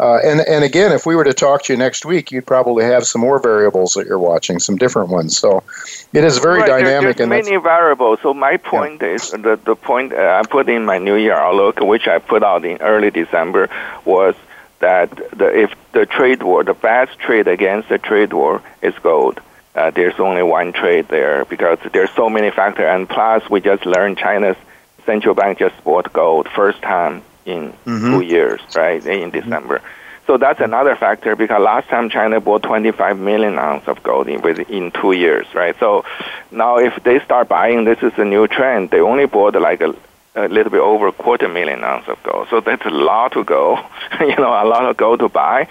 [0.00, 2.84] Uh, and and again, if we were to talk to you next week, you'd probably
[2.84, 5.36] have some more variables that you're watching, some different ones.
[5.36, 5.64] So
[6.12, 7.16] it is very right, dynamic.
[7.16, 8.20] There, there's many variables.
[8.22, 9.08] So my point yeah.
[9.08, 12.64] is the the point I put in my New Year outlook, which I put out
[12.64, 13.68] in early December,
[14.04, 14.36] was
[14.78, 19.40] that the, if the trade war, the best trade against the trade war is gold.
[19.74, 23.84] Uh, there's only one trade there because there's so many factors, and plus we just
[23.84, 24.56] learned China's
[25.04, 28.10] central bank just bought gold first time in Mhm.
[28.10, 29.04] two years, right?
[29.06, 29.80] In December.
[30.26, 34.42] So that's another factor because last time China bought 25 million ounces of gold in
[34.42, 35.74] within two years, right?
[35.80, 36.04] So
[36.50, 38.90] now if they start buying, this is a new trend.
[38.90, 39.94] They only bought like a,
[40.36, 42.48] a little bit over a quarter million ounces of gold.
[42.50, 43.78] So that's a lot to go,
[44.20, 45.66] you know, a lot of gold to buy.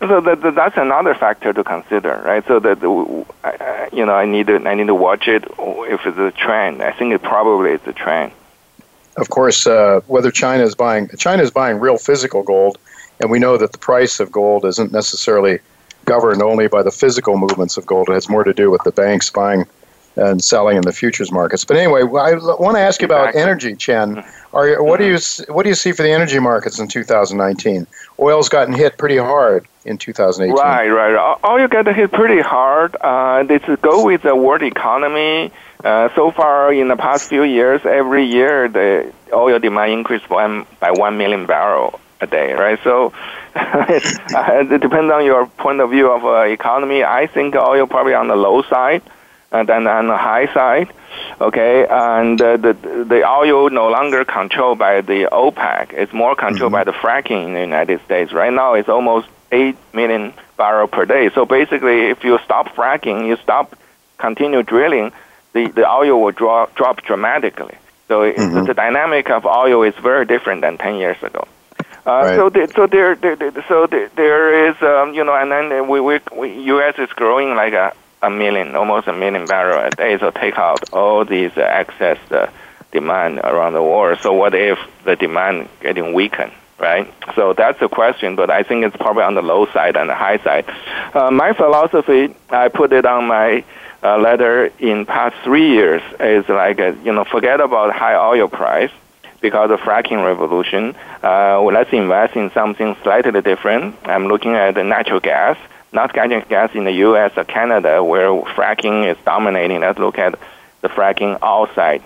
[0.00, 2.44] So that, that- that's another factor to consider, right?
[2.46, 5.44] So that you know, I need to I need to watch it
[5.94, 6.82] if it's a trend.
[6.82, 8.32] I think it probably is a trend.
[9.16, 12.78] Of course, uh, whether China is buying China is buying real physical gold,
[13.20, 15.60] and we know that the price of gold isn't necessarily
[16.04, 18.08] governed only by the physical movements of gold.
[18.08, 19.66] It has more to do with the banks buying
[20.16, 21.64] and selling in the futures markets.
[21.64, 24.24] But anyway, I want to ask you about energy, Chen.
[24.52, 25.18] Are you, what do you
[25.52, 27.86] what do you see for the energy markets in 2019?
[28.20, 30.54] Oil's gotten hit pretty hard in 2018.
[30.54, 31.38] Right, right.
[31.42, 32.96] All you hit pretty hard.
[33.00, 35.52] Uh, this go with the world economy.
[35.84, 40.64] Uh, so far, in the past few years, every year the oil demand increased one
[40.80, 42.78] by one million barrel a day, right?
[42.82, 43.12] So
[43.54, 47.04] uh, it depends on your point of view of uh, economy.
[47.04, 49.02] I think oil probably on the low side,
[49.52, 50.90] and then on the high side.
[51.38, 55.92] Okay, and uh, the the oil no longer controlled by the OPEC.
[55.92, 58.32] It's more controlled by the fracking in the United States.
[58.32, 61.30] Right now, it's almost eight million barrel per day.
[61.34, 63.76] So basically, if you stop fracking, you stop
[64.18, 65.12] continue drilling,
[65.54, 67.74] the, the oil will drop drop dramatically.
[68.08, 68.66] So it, Mhm.
[68.66, 71.46] the dynamic of oil is very different than ten years ago.
[72.06, 72.36] Uh, Right.
[72.36, 75.88] So, the, so there, there, there- so there, there is, um, you know, and then
[75.88, 76.96] we, we, we, U.S.
[76.98, 80.18] is growing like a, a million, almost a million barrel a day.
[80.18, 82.50] So take out all these uh, excess uh,
[82.92, 84.18] demand around the world.
[84.20, 86.52] So what if the demand getting weakened?
[86.76, 90.10] Right, so that's the question, but I think it's probably on the low side and
[90.10, 90.64] the high side.
[91.14, 93.62] Uh, my philosophy, I put it on my
[94.04, 98.48] uh, letter in past three years, is like uh you know forget about high oil
[98.48, 98.90] price
[99.40, 100.94] because of fracking revolution.
[101.22, 103.94] Uh, well, let's invest in something slightly different.
[104.04, 105.56] I'm looking at the natural gas,
[105.92, 107.32] not natural gas in the U.S.
[107.36, 109.80] or Canada, where fracking is dominating.
[109.80, 110.38] Let's look at
[110.82, 112.02] the fracking outside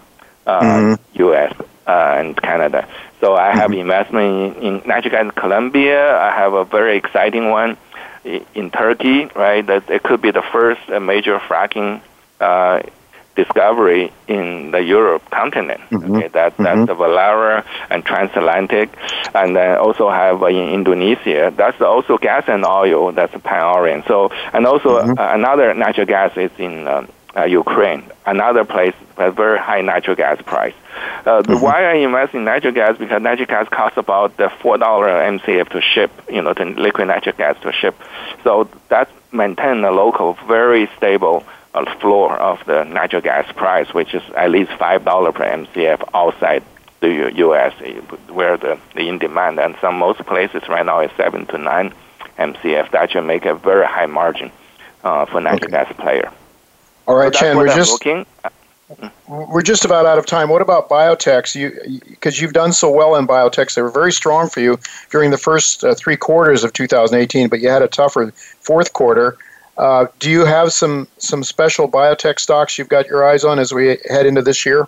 [0.46, 0.98] uh, Mhm.
[1.14, 1.52] U.S.
[1.87, 2.87] Uh, and Canada.
[3.20, 6.16] So I have investment in, in natural gas in Colombia.
[6.18, 7.76] I have a very exciting one
[8.24, 9.64] in Turkey, right?
[9.66, 12.00] That it could be the first uh, major fracking
[12.40, 12.81] uh,
[13.37, 15.81] discovery in the Europe continent.
[15.90, 16.16] Mhm.
[16.16, 16.87] Okay, that that's Mhm.
[16.87, 18.88] the Valeura and transatlantic,
[19.35, 21.52] and then also have uh, in Indonesia.
[21.54, 23.12] That's also gas and oil.
[23.12, 24.07] That's Pan-Orient.
[24.07, 25.18] So and also Mhm.
[25.18, 27.07] uh, another natural gas is in um,
[27.38, 28.03] uh, Ukraine.
[28.27, 30.74] Another place has very high natural gas price.
[31.24, 34.79] Uh, the Why I invest in natural gas because natural gas costs about the four
[34.79, 36.11] dollar MCF to ship.
[36.31, 37.94] You know, the liquid natural gas to ship.
[38.44, 44.14] So that maintain a local very stable uh, floor of the natural gas price, which
[44.14, 46.62] is at least five dollar per MCF outside
[47.01, 47.72] the U.S.
[47.85, 51.59] eh, where the, the in demand and some most places right now is seven to
[51.59, 51.94] nine
[52.38, 52.90] MCF.
[52.90, 54.51] That should make a very high margin
[55.05, 55.70] uh, for natural Okay.
[55.70, 56.33] gas player.
[57.09, 58.27] All So Chen, we're I'm just looking.
[59.29, 60.51] we're just about out of time.
[60.51, 61.55] What about biotechs?
[61.55, 64.79] You because you've done so well in biotechs, they were very strong for you
[65.11, 69.38] during the first uh, three quarters of 2018, but you had a tougher fourth quarter.
[69.79, 73.73] Uh, do you have some some special biotech stocks you've got your eyes on as
[73.73, 74.87] we head into this year?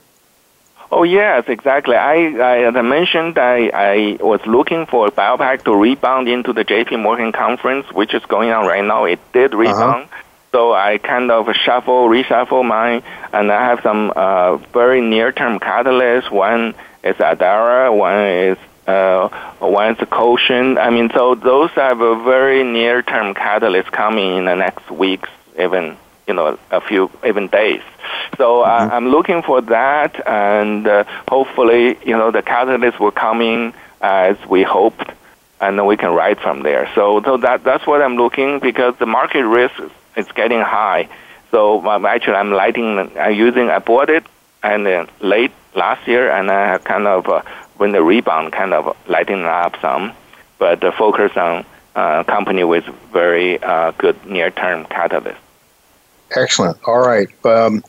[0.92, 1.96] Oh yes, exactly.
[1.96, 6.64] I, I as I mentioned, I, I was looking for biotech to rebound into the
[6.64, 6.96] J.P.
[6.96, 9.04] Morgan conference, which is going on right now.
[9.04, 10.08] It did rebound,
[10.52, 16.30] so I kind of shuffle, reshuffle mine, and I have some uh, very near-term catalysts.
[16.30, 19.28] One is Adara, one is uh,
[19.60, 20.78] one is Quotient.
[20.78, 25.96] I mean, so those have a very near-term catalyst coming in the next weeks, even
[26.26, 27.82] you know a few even days.
[28.36, 33.40] So uh, I'm looking for that, and uh, hopefully, you know, the catalyst will come
[33.40, 35.08] in as we hoped,
[35.60, 36.90] and then we can ride from there.
[36.94, 39.80] So, so that that's what I'm looking because the market risk
[40.16, 41.08] is getting high.
[41.50, 44.24] So um, actually, I'm lighting, I'm using, I bought it
[44.62, 47.42] and uh, late last year, and I kind of uh,
[47.76, 50.12] when the rebound, kind of lighting up some,
[50.58, 51.64] but uh, focus on
[51.96, 55.40] uh, company with very uh, good near-term catalyst.
[56.36, 56.76] Excellent.
[56.86, 57.28] All right.
[57.44, 57.82] Um,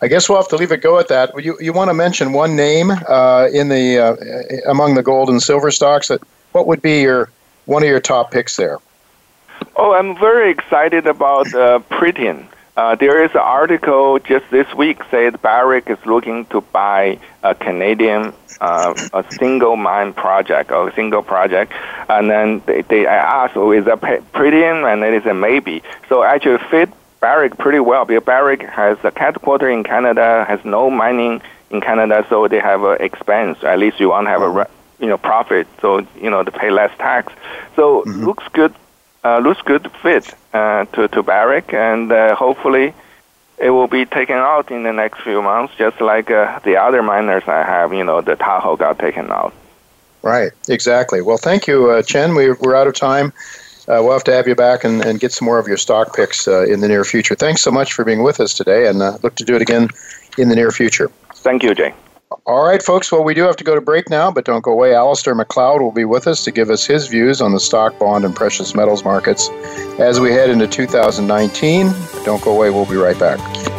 [0.00, 1.32] I guess we'll have to leave it go at that.
[1.44, 5.42] You you want to mention one name uh, in the uh, among the gold and
[5.42, 6.08] silver stocks?
[6.08, 6.20] That
[6.52, 7.30] what would be your
[7.66, 8.78] one of your top picks there?
[9.76, 12.46] Oh, I'm very excited about uh, Pretium.
[12.76, 17.54] Uh, there is an article just this week said Barrick is looking to buy a
[17.54, 21.72] Canadian uh, a single mine project or a single project,
[22.08, 24.90] and then they, they I asked, oh, is that Pretium?
[24.90, 25.82] And it is a maybe.
[26.08, 26.88] So actually fit
[27.20, 32.24] Barrick pretty well because Barrick has a headquarter in Canada, has no mining in Canada,
[32.28, 33.62] so they have an expense.
[33.64, 34.70] At least you want to have a
[35.00, 37.32] you know profit, so you know to pay less tax.
[37.74, 38.24] So mm-hmm.
[38.24, 38.72] looks good,
[39.24, 42.94] uh, looks good fit uh, to to Barrick, and uh, hopefully
[43.58, 47.02] it will be taken out in the next few months, just like uh, the other
[47.02, 47.92] miners I have.
[47.92, 49.52] You know, the Tahoe got taken out.
[50.22, 51.20] Right, exactly.
[51.20, 52.34] Well, thank you, uh, Chen.
[52.34, 53.32] We, we're out of time.
[53.88, 56.14] Uh, we'll have to have you back and, and get some more of your stock
[56.14, 57.34] picks uh, in the near future.
[57.34, 59.88] Thanks so much for being with us today, and uh, look to do it again
[60.38, 61.10] in the near future.
[61.34, 61.92] Thank you, Jay.
[62.46, 63.10] All right, folks.
[63.10, 64.90] Well, we do have to go to break now, but don't go away.
[64.90, 68.24] Alasdair Macleod will be with us to give us his views on the stock, bond,
[68.24, 69.48] and precious metals markets
[69.98, 71.92] as we head into 2019.
[72.24, 72.70] Don't go away.
[72.70, 73.71] We'll be right back.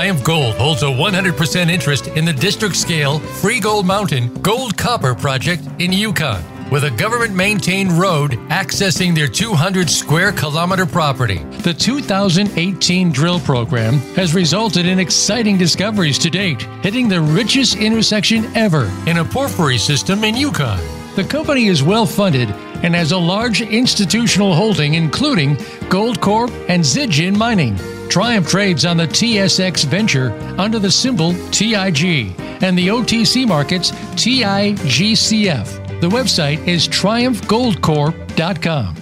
[0.00, 5.14] Triumph Gold holds a 100% interest in the district scale Free Gold Mountain Gold Copper
[5.14, 11.44] project in Yukon, with a government maintained road accessing their 200 square kilometer property.
[11.64, 18.46] The 2018 drill program has resulted in exciting discoveries to date, hitting the richest intersection
[18.56, 20.80] ever in a porphyry system in Yukon.
[21.14, 22.48] The company is well funded
[22.82, 25.56] and has a large institutional holding, including
[25.90, 27.78] Goldcorp and Zijin Mining.
[28.10, 36.00] Triumph trades on the TSX Venture under the symbol TIG and the OTC markets TIGCF.
[36.00, 38.96] The website is triumphgoldcorp.com.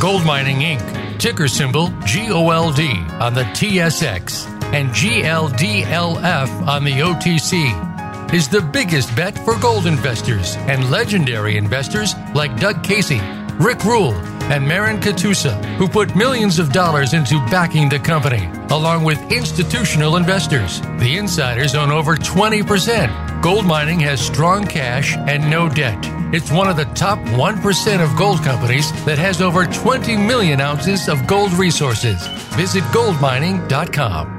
[0.00, 2.80] Gold Mining Inc., ticker symbol GOLD
[3.20, 10.56] on the TSX and GLDLF on the OTC, is the biggest bet for gold investors
[10.60, 13.20] and legendary investors like Doug Casey,
[13.60, 14.14] Rick Rule,
[14.50, 20.16] and Marin Katusa, who put millions of dollars into backing the company, along with institutional
[20.16, 20.80] investors.
[20.98, 23.42] The insiders own over 20%.
[23.42, 25.98] Gold mining has strong cash and no debt.
[26.34, 31.08] It's one of the top 1% of gold companies that has over 20 million ounces
[31.08, 32.26] of gold resources.
[32.56, 34.34] Visit goldmining.com.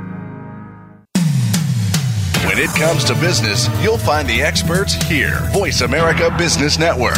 [2.46, 5.39] When it comes to business, you'll find the experts here.
[5.52, 7.18] Voice America Business Network.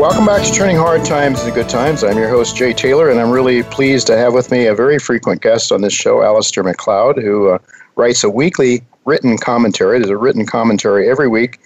[0.00, 2.02] Welcome back to Turning Hard Times into Good Times.
[2.02, 4.98] I'm your host, Jay Taylor, and I'm really pleased to have with me a very
[4.98, 7.58] frequent guest on this show, Alasdair Macleod, who uh,
[7.96, 9.98] writes a weekly written commentary.
[9.98, 11.58] There's a written commentary every week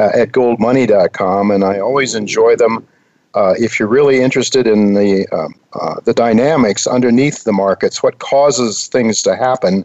[0.00, 2.88] uh, at goldmoney.com, and I always enjoy them.
[3.34, 8.20] Uh, if you're really interested in the, um, uh, the dynamics underneath the markets, what
[8.20, 9.84] causes things to happen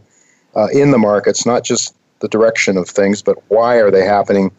[0.55, 4.49] uh, in the markets, not just the direction of things, but why are they happening?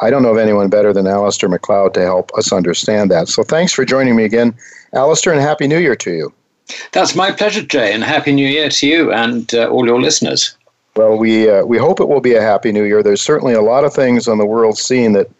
[0.00, 3.28] I don't know of anyone better than Alasdair Macleod to help us understand that.
[3.28, 4.54] So thanks for joining me again,
[4.94, 6.32] Alasdair, and Happy New Year to you.
[6.92, 10.56] That's my pleasure, Jay, and Happy New Year to you and uh, all your listeners.
[10.96, 13.02] Well, we, uh, we hope it will be a Happy New Year.
[13.02, 15.30] There's certainly a lot of things on the world scene that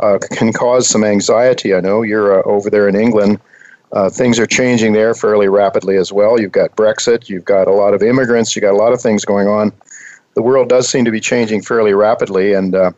[0.00, 1.74] uh, can cause some anxiety.
[1.74, 3.40] I know you're uh, over there in England.
[3.92, 6.40] Uh, things are changing there fairly rapidly as well.
[6.40, 9.24] You've got Brexit, you've got a lot of immigrants, you've got a lot of things
[9.24, 9.72] going on.
[10.34, 12.90] The world does seem to be changing fairly rapidly, and uh,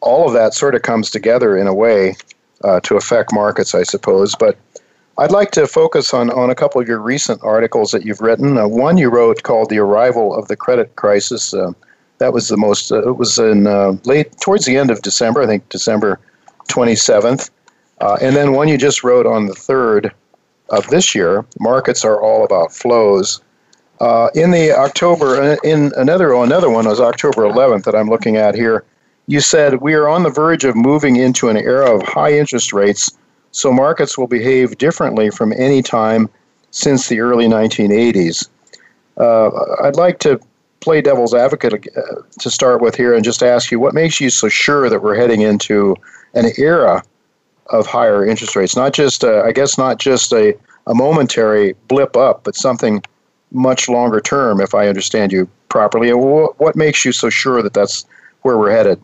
[0.00, 2.14] all of that sort of comes together in a way
[2.64, 4.34] uh, to affect markets, I suppose.
[4.34, 4.56] But
[5.18, 8.58] I'd like to focus on, on a couple of your recent articles that you've written.
[8.58, 11.72] Uh, one you wrote called "The Arrival of the Credit Crisis." Uh,
[12.18, 12.92] that was the most.
[12.92, 16.20] Uh, it was in uh, late towards the end of December, I think December
[16.68, 17.50] twenty seventh,
[18.00, 20.12] uh, and then one you just wrote on the third
[20.70, 21.46] of this year.
[21.60, 23.40] Markets are all about flows.
[24.34, 28.84] in the October, in another another one was October 11th that I'm looking at here
[29.26, 32.72] you said we are on the verge of moving into an era of high interest
[32.72, 33.10] rates,
[33.50, 36.28] so markets will behave differently from any time
[36.70, 38.48] since the early 1980s.
[39.16, 39.50] Uh,
[39.82, 40.40] I'd like to
[40.80, 44.30] play devil's advocate uh, to start with here and just ask you what makes you
[44.30, 45.96] so sure that we're heading into
[46.34, 47.02] an era
[47.70, 48.76] of higher interest rates?
[48.76, 50.54] Not just, uh, I guess, not just a,
[50.86, 53.02] a momentary blip up, but something
[53.50, 56.12] much longer term, if I understand you properly.
[56.12, 58.04] What, what makes you so sure that that's
[58.42, 59.02] where we're headed?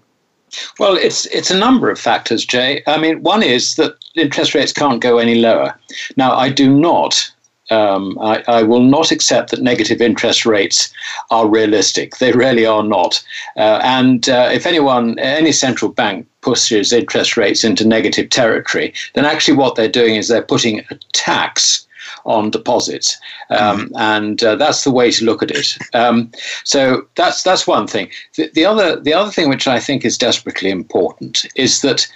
[0.79, 2.83] Well, it's it's a number of factors, Jay.
[2.87, 5.79] I mean, one is that interest rates can't go any lower.
[6.17, 7.33] Now, I do not
[7.71, 10.93] um, I, I, will not accept that negative interest rates
[11.31, 12.19] are realistic.
[12.19, 13.25] They really are not.
[13.57, 19.25] Uh, and uh, if anyone, any central bank pushes interest rates into negative territory, then
[19.25, 21.87] actually what they're doing is they're putting a tax
[22.25, 23.19] on deposits,
[23.51, 23.93] um, mm.
[23.97, 25.77] and uh, that's the way to look at it.
[25.95, 26.31] Um,
[26.65, 28.11] so that's that's one thing.
[28.37, 32.07] The, the, other the other thing which I think is desperately important is that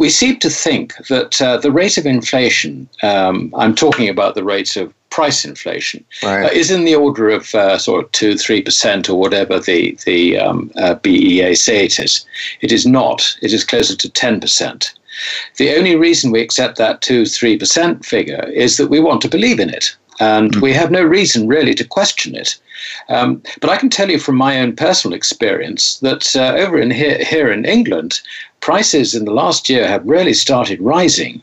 [0.00, 4.42] we seem to think that uh, the rate of inflation, um, I'm talking about the
[4.42, 6.44] rate of price inflation, right.
[6.44, 10.38] uh, is in the order of uh, sort of 2 3% or whatever the, the
[10.38, 12.24] um, uh, BEA say it is.
[12.62, 14.90] It is not, it is closer to 10%.
[15.56, 19.60] The only reason we accept that 2 3% figure is that we want to believe
[19.60, 19.96] in it.
[20.20, 20.60] And mm.
[20.60, 22.58] we have no reason really to question it.
[23.08, 26.90] Um, but I can tell you from my own personal experience that uh, over in
[26.90, 28.20] here, here in England,
[28.60, 31.42] prices in the last year have really started rising.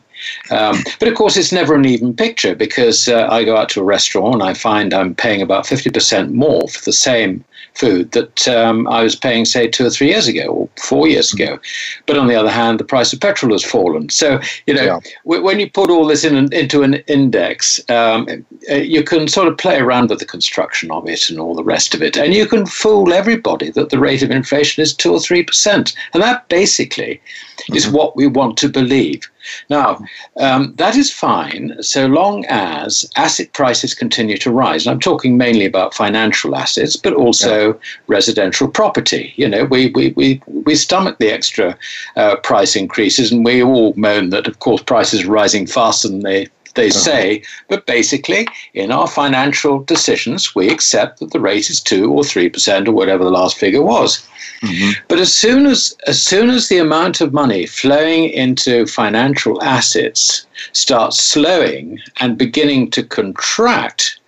[0.50, 3.80] Um, but of course, it's never an even picture because uh, I go out to
[3.80, 7.44] a restaurant and I find I'm paying about 50% more for the same
[7.74, 11.32] food that um, I was paying, say, two or three years ago or four years
[11.32, 11.58] ago.
[12.06, 14.08] But on the other hand, the price of petrol has fallen.
[14.08, 15.00] So, you know, yeah.
[15.24, 18.26] w- when you put all this in an, into an index, um,
[18.70, 21.64] uh, you can sort of play around with the construction of it and all the
[21.64, 22.16] rest of it.
[22.16, 25.94] And you can fool everybody that the rate of inflation is two or three percent.
[26.12, 27.76] And that basically mm-hmm.
[27.76, 29.30] is what we want to believe.
[29.70, 29.98] Now,
[30.36, 34.86] um, that is fine so long as asset prices continue to rise.
[34.86, 37.72] And I'm talking mainly about financial assets, but also yeah.
[38.06, 39.32] residential property.
[39.36, 41.76] You know, we, we, we, we stomach the extra
[42.16, 46.20] uh, price increases, and we all moan that, of course, prices are rising faster than
[46.20, 46.98] they they uh-huh.
[46.98, 52.22] say, but basically, in our financial decisions, we accept that the rate is two or
[52.22, 54.26] three percent or whatever the last figure was.
[54.62, 54.90] Mm-hmm.
[55.08, 60.46] But as soon as as soon as the amount of money flowing into financial assets
[60.72, 64.20] starts slowing and beginning to contract,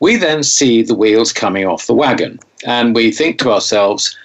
[0.00, 4.16] we then see the wheels coming off the wagon, and we think to ourselves,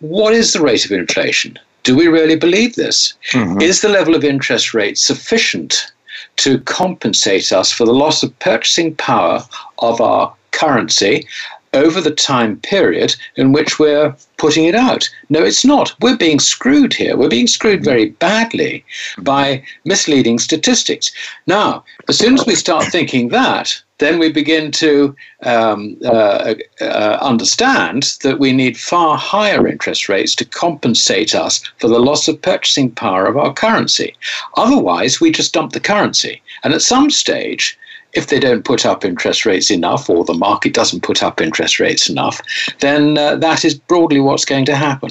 [0.00, 1.58] what is the rate of inflation?
[1.84, 3.14] Do we really believe this?
[3.32, 3.60] Mm-hmm.
[3.60, 5.92] Is the level of interest rate sufficient
[6.36, 9.44] to compensate us for the loss of purchasing power
[9.78, 11.26] of our currency
[11.74, 15.08] over the time period in which we're putting it out.
[15.30, 15.94] No, it's not.
[16.00, 17.16] We're being screwed here.
[17.16, 18.84] We're being screwed very badly
[19.18, 21.10] by misleading statistics.
[21.46, 27.18] Now, as soon as we start thinking that, then we begin to um, uh, uh,
[27.20, 32.42] understand that we need far higher interest rates to compensate us for the loss of
[32.42, 34.14] purchasing power of our currency.
[34.56, 36.42] Otherwise, we just dump the currency.
[36.64, 37.78] And at some stage,
[38.12, 41.80] if they don't put up interest rates enough or the market doesn't put up interest
[41.80, 42.40] rates enough,
[42.80, 45.10] then uh, that is broadly what's going to happen.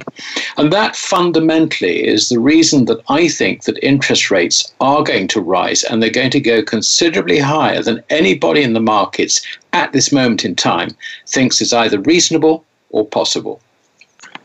[0.57, 5.41] And that fundamentally is the reason that I think that interest rates are going to
[5.41, 9.41] rise and they're going to go considerably higher than anybody in the markets
[9.73, 10.89] at this moment in time
[11.27, 13.59] thinks is either reasonable or possible.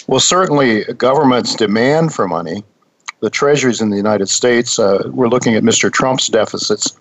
[0.07, 2.63] Well, certainly government's demand for money,
[3.21, 5.93] the treasuries in the United States, uh, we're looking at Mr.
[5.93, 6.97] Trump's deficits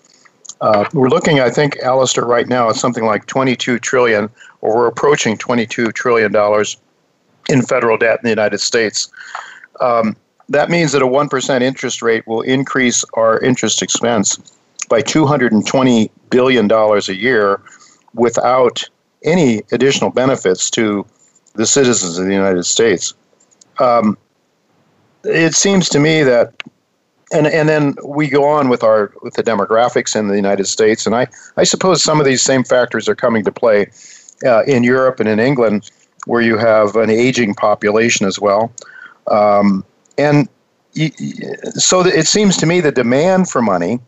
[0.60, 4.30] uh, we're looking, I think, Alasdair, right now at something like 22 trillion,
[4.60, 6.76] or we're approaching 22 trillion dollars
[7.48, 9.10] in federal debt in the United States.
[9.80, 10.16] Um,
[10.48, 14.38] that means that a 1% interest rate will increase our interest expense
[14.88, 17.60] by $220 billion a year
[18.14, 18.82] without
[19.24, 21.04] any additional benefits to
[21.54, 23.14] the citizens of the United States.
[23.78, 24.16] Um,
[25.24, 26.54] it seems to me that
[27.32, 31.06] and and then we go on with our with the demographics in the United States,
[31.06, 33.90] and I I suppose some of these same factors are coming to play
[34.44, 35.90] uh, in Europe and in England,
[36.26, 38.72] where you have an aging population as well,
[39.28, 39.84] um,
[40.18, 40.48] and
[41.74, 44.00] so it seems to me the demand for money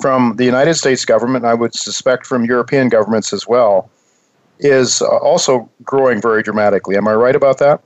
[0.00, 3.90] from the United States government, I would suspect from European governments as well,
[4.58, 6.96] is uh, also growing very dramatically.
[6.96, 7.82] Am I right about that?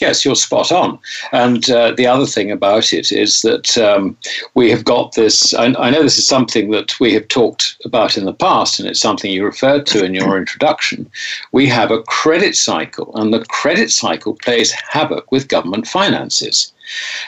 [0.00, 0.98] Yes, you're spot on.
[1.32, 4.16] And uh, the other thing about it is that um,
[4.54, 5.54] we have got this.
[5.54, 8.88] I, I, know this is something that we have talked about in the past, and
[8.88, 11.10] it's something you referred to in your introduction.
[11.52, 16.72] We have a credit cycle, and the credit cycle plays havoc with government finances.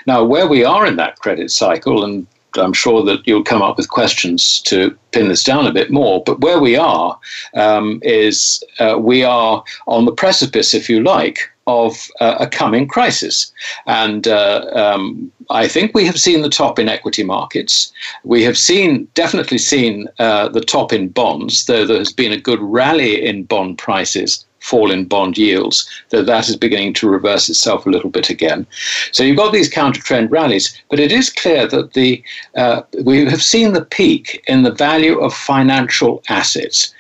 [0.07, 2.27] Now, where we are in that credit cycle, and
[2.57, 6.23] I'm sure that you'll come up with questions to pin this down a bit more.
[6.25, 7.19] But where we are
[7.55, 12.87] um, is uh, we are on the precipice, if you like, of uh, a coming
[12.87, 13.53] crisis.
[13.87, 17.93] And uh, um, I think we have seen the top in equity markets.
[18.25, 22.41] We have seen, definitely seen uh, the top in bonds, though there has been a
[22.41, 27.51] good rally in bond prices fall in bond yields, that that is beginning to reverse
[27.51, 28.67] itself a little bit again.
[29.13, 32.23] So you've got these counter trend rallies, but it is clear that the
[32.57, 36.95] uh, we have seen the peak in the value of financial assets.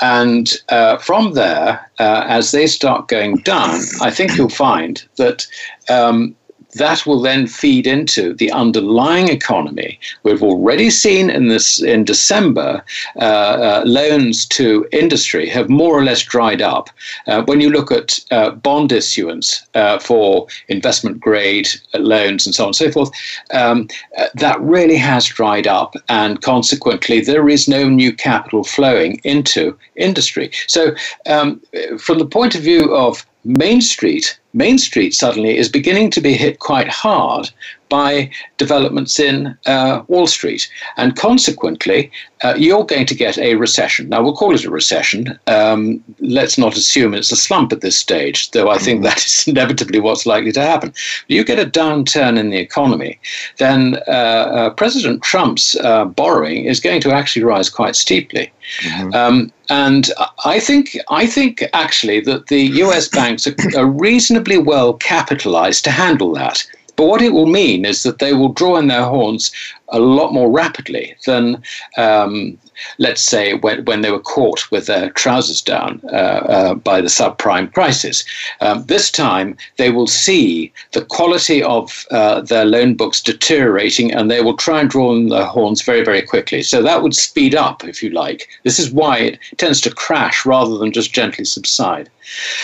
[0.00, 5.46] And uh, from there, uh, as they start going down, I think you'll find that
[5.90, 6.34] um,
[6.74, 9.98] that will then feed into the underlying economy.
[10.22, 12.84] We've already seen in this in December
[13.16, 16.90] uh, uh, loans to industry have more or less dried up.
[17.26, 22.64] Uh, when you look at uh, bond issuance uh, for investment grade loans and so
[22.64, 23.10] on and so forth,
[23.52, 29.20] um, uh, that really has dried up, and consequently there is no new capital flowing
[29.24, 30.50] into industry.
[30.66, 30.94] So,
[31.26, 31.60] um,
[31.98, 36.34] from the point of view of Main Street, Main Street suddenly is beginning to be
[36.34, 37.50] hit quite hard
[37.90, 40.70] by developments in uh, Wall Street.
[40.96, 42.10] And consequently,
[42.42, 44.08] uh, you're going to get a recession.
[44.08, 45.38] Now, we'll call it a recession.
[45.46, 49.04] Um, let's not assume it's a slump at this stage, though I think mm-hmm.
[49.04, 50.94] that is inevitably what's likely to happen.
[51.28, 53.20] You get a downturn in the economy,
[53.58, 58.50] then uh, uh President Trump's uh, borrowing is going to actually rise quite steeply.
[58.82, 59.14] Mm-hmm.
[59.14, 60.10] Um, and
[60.44, 63.08] I think I think actually that the U.S.
[63.08, 66.66] banks are, are reasonably well capitalized to handle that.
[67.00, 69.50] But what it will mean is that they will draw in their horns
[69.88, 71.62] a lot more rapidly than,
[71.96, 72.58] um,
[72.98, 77.08] let's say, when, when they were caught with their trousers down uh, uh, by the
[77.08, 78.22] subprime crisis.
[78.60, 84.30] Um, this time, they will see the quality of uh, their loan books deteriorating and
[84.30, 86.60] they will try and draw in their horns very, very quickly.
[86.62, 88.46] So that would speed up, if you like.
[88.64, 92.10] This is why it tends to crash rather than just gently subside.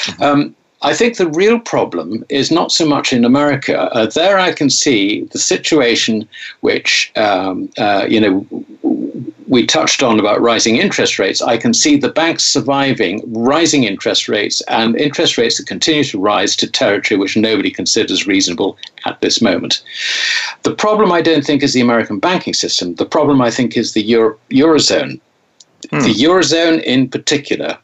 [0.04, 0.22] Mm-hmm.
[0.22, 0.56] Um,
[0.86, 3.92] I think the real problem is not so much in America.
[3.92, 6.28] Uh, there, I can see the situation
[6.60, 8.46] which um, uh, you know
[9.48, 11.42] we touched on about rising interest rates.
[11.42, 16.20] I can see the banks surviving rising interest rates and interest rates that continue to
[16.20, 19.82] rise to territory which nobody considers reasonable at this moment.
[20.62, 22.94] The problem, I don't think, is the American banking system.
[22.94, 25.18] The problem, I think, is the Euro- eurozone.
[25.90, 25.98] Hmm.
[25.98, 27.76] The eurozone, in particular,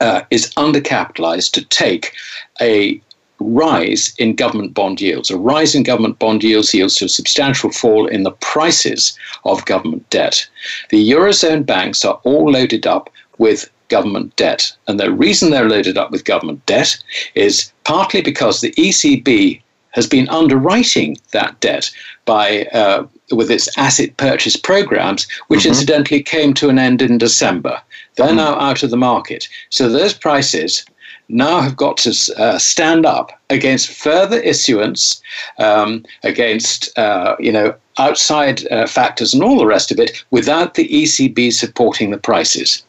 [0.00, 2.12] uh, is undercapitalized to take
[2.60, 3.00] a
[3.40, 5.30] rise in government bond yields.
[5.30, 9.64] A rise in government bond yields yields to a substantial fall in the prices of
[9.64, 10.46] government debt.
[10.90, 14.72] The Eurozone banks are all loaded up with government debt.
[14.86, 16.98] And the reason they're loaded up with government debt
[17.34, 19.62] is partly because the ECB
[19.92, 21.90] has been underwriting that debt
[22.24, 25.70] by uh, with its asset purchase programs, which mm-hmm.
[25.70, 27.80] incidentally came to an end in December.
[28.18, 28.36] They're mm.
[28.36, 29.48] now out of the market.
[29.70, 30.84] So those prices
[31.28, 35.22] now have got to uh, stand up against further issuance,
[35.58, 40.74] um, against uh, you know outside uh, factors and all the rest of it, without
[40.74, 42.82] the ECB supporting the prices.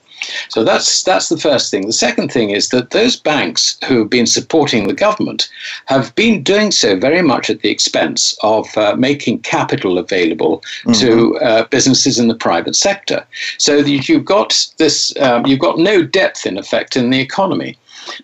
[0.49, 1.87] So that's that's the first thing.
[1.87, 5.49] The second thing is that those banks who have been supporting the government
[5.85, 10.93] have been doing so very much at the expense of uh, making capital available mm-hmm.
[10.93, 13.25] to uh, businesses in the private sector.
[13.57, 17.77] So you've got this, um, you've got no depth in effect in the economy.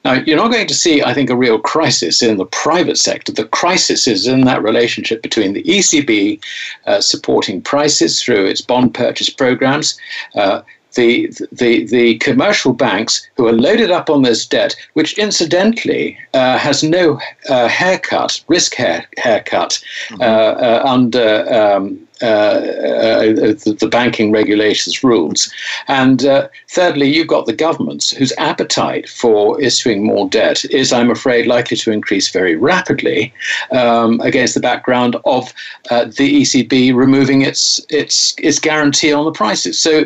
[0.04, 3.32] Now, you're not going to see, I think, a real crisis in the private sector.
[3.32, 6.43] The crisis is in that relationship between the ECB
[6.86, 10.00] uh, supporting prices through its bond purchase programs,
[10.36, 10.62] uh,
[10.96, 16.58] the, the, the commercial banks who are loaded up on this debt, which incidentally uh,
[16.58, 17.20] has no
[17.50, 20.22] uh, haircut, risk hair, haircut mm-hmm.
[20.22, 25.52] uh, uh under um, uh, uh, the, the, banking regulations rules.
[25.89, 26.22] And
[26.70, 31.76] thirdly, you've got the governments whose appetite for issuing more debt is, I'm afraid, likely
[31.76, 33.34] to increase very rapidly
[33.72, 35.54] um, against the background of
[35.89, 39.78] the ECB removing its, its, its guarantee on the prices.
[39.78, 40.06] So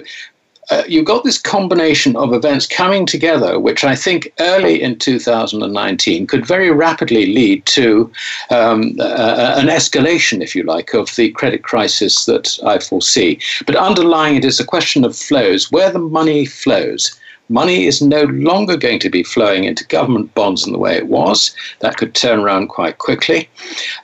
[0.70, 6.28] uh, you've got this combination of events coming together, which I think early in 2019
[6.28, 8.12] could very rapidly lead to
[8.50, 13.40] um, uh, an escalation, if you like, of the credit crisis that I foresee.
[13.66, 18.24] But underlying it is a question of flows, where the money flows money is no
[18.24, 21.54] longer going to be flowing into government bonds in the way it was.
[21.80, 23.50] That could turn around quite quickly,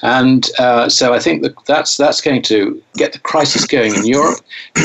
[0.02, 4.06] and uh, so I think that that's that's going to get the crisis going in
[4.06, 4.40] Europe.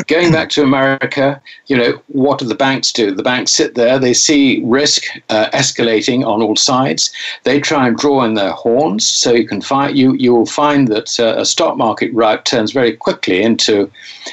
[0.06, 3.12] Going back to America, you know, what do the banks do?
[3.12, 7.12] The banks sit there, they see risk uh, escalating on all sides.
[7.44, 9.06] They try and draw in their horns.
[9.06, 12.72] So you can find you you will find that uh, a stock market rout turns
[12.72, 13.90] very quickly into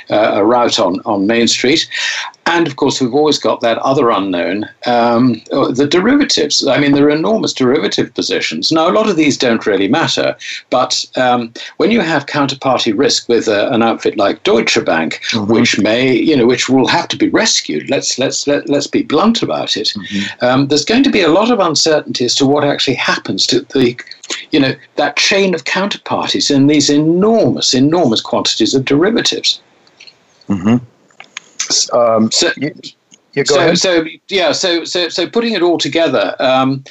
[0.09, 1.87] uh, a rout on on Main Street.
[2.47, 6.65] And of course, we've always got that other unknown, um, the derivatives.
[6.65, 8.71] I mean, there are enormous derivative positions.
[8.71, 10.35] Now, a lot of these don't really matter,
[10.69, 15.51] but um, when you have counterparty risk with a, an outfit like Deutsche Bank, mm-hmm.
[15.51, 19.03] which may, you know, which will have to be rescued, let's let's let, let's be
[19.03, 19.93] blunt about it.
[19.95, 20.45] Mm-hmm.
[20.45, 23.61] Um, there's going to be a lot of uncertainty as to what actually happens to
[23.61, 23.97] the
[24.51, 29.61] you know, that chain of counterparties and these enormous, enormous quantities of derivatives.
[30.49, 30.77] Mm-hmm.
[31.93, 32.73] Um, so, you,
[33.33, 36.83] you so, so, yeah, so so so putting it all together, um,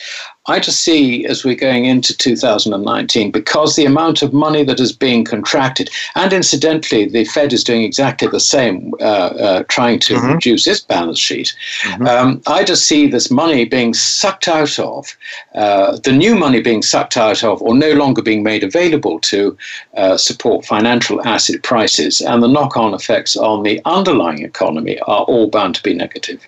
[0.49, 4.93] I just see as we're going into 2019, because the amount of money that is
[4.93, 10.15] being contracted, and incidentally, the Fed is doing exactly the same, uh, uh, trying to
[10.15, 10.35] mm-hmm.
[10.35, 11.55] reduce its balance sheet.
[11.83, 12.07] Mm-hmm.
[12.07, 15.17] Um, I just see this money being sucked out of,
[15.55, 19.57] uh, the new money being sucked out of, or no longer being made available to
[19.97, 25.25] uh, support financial asset prices, and the knock on effects on the underlying economy are
[25.25, 26.47] all bound to be negative.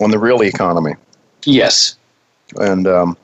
[0.00, 0.94] On the real economy?
[1.44, 1.96] Yes.
[2.56, 3.16] And um,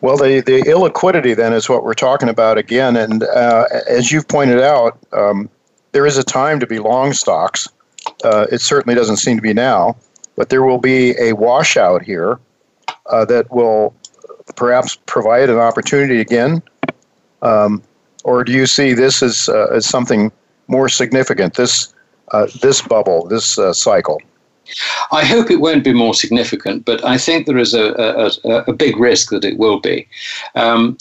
[0.00, 2.96] well, the, the illiquidity then is what we're talking about again.
[2.96, 5.48] And uh, as you've pointed out, um,
[5.92, 7.68] there is a time to be long stocks.
[8.24, 9.96] Uh, it certainly doesn't seem to be now,
[10.36, 12.38] but there will be a washout here
[13.06, 13.94] uh, that will
[14.54, 16.62] perhaps provide an opportunity again.
[17.42, 17.82] Um,
[18.24, 20.30] or do you see this as, uh, as something
[20.68, 21.92] more significant, this,
[22.32, 24.20] uh, this bubble, this uh, cycle?
[25.12, 28.72] I hope it won't be more significant, but I think there is a, a, a
[28.72, 30.06] big risk that it will be.
[30.54, 30.98] Um,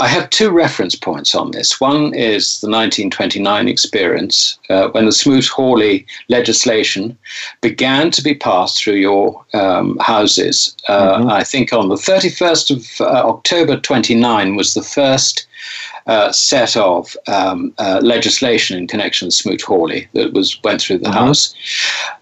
[0.00, 1.80] I have two reference points on this.
[1.80, 7.18] One is the 1929 experience uh, when the Smoot Hawley legislation
[7.62, 10.76] began to be passed through your um, houses.
[10.86, 11.28] Uh, mm-hmm.
[11.30, 15.47] I think on the 31st of uh, October 29 was the first
[16.08, 20.98] uh, set of um, uh, legislation in connection with Smoot Hawley that was went through
[20.98, 21.26] the mm-hmm.
[21.26, 21.54] House.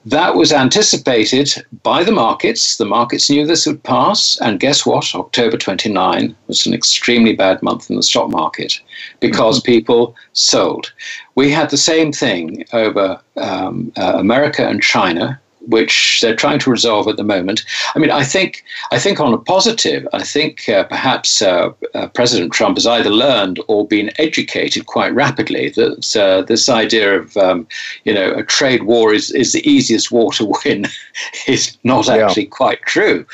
[0.05, 2.77] That was anticipated by the markets.
[2.77, 5.15] The markets knew this would pass, and guess what?
[5.15, 8.81] October 29 was an extremely bad month in the stock market
[9.21, 9.73] because mm-hmm.
[9.73, 10.93] people sold.
[11.37, 16.71] We had the same thing over um, uh, America and China which they're trying to
[16.71, 17.65] resolve at the moment.
[17.95, 22.09] I mean, I think I think on a positive, I think uh, perhaps uh, uh,
[22.09, 27.37] President Trump has either learned or been educated quite rapidly that uh, this idea of
[27.37, 27.67] um,
[28.05, 30.87] you know a trade war is is the easiest war to win
[31.47, 33.27] is not actually quite true.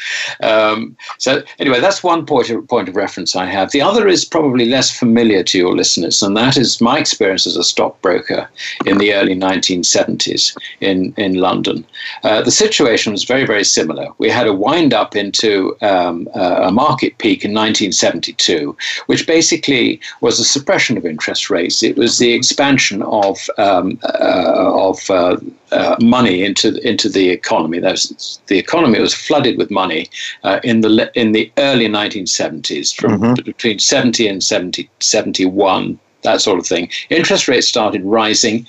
[0.43, 3.71] Um, so anyway, that's one point of, point of reference I have.
[3.71, 7.57] The other is probably less familiar to your listeners, and that is my experience as
[7.57, 8.49] a stockbroker
[8.87, 11.85] in the early 1970s in in London.
[12.25, 14.09] Uh, the situation was very, very similar.
[14.19, 20.01] We had a wind up into um, uh, a market peak in 1972, which basically
[20.21, 21.83] was a suppression of interest rates.
[21.83, 25.37] It was the expansion of um, uh, of uh,
[25.73, 27.81] uh, money into into the economy.
[27.81, 30.09] Was, the economy was flooded with money
[30.45, 33.43] uh, in the in the early 1970s, from mm-hmm.
[33.45, 36.89] between 70 and 70, 71 that sort of thing.
[37.11, 38.67] Interest rates started rising.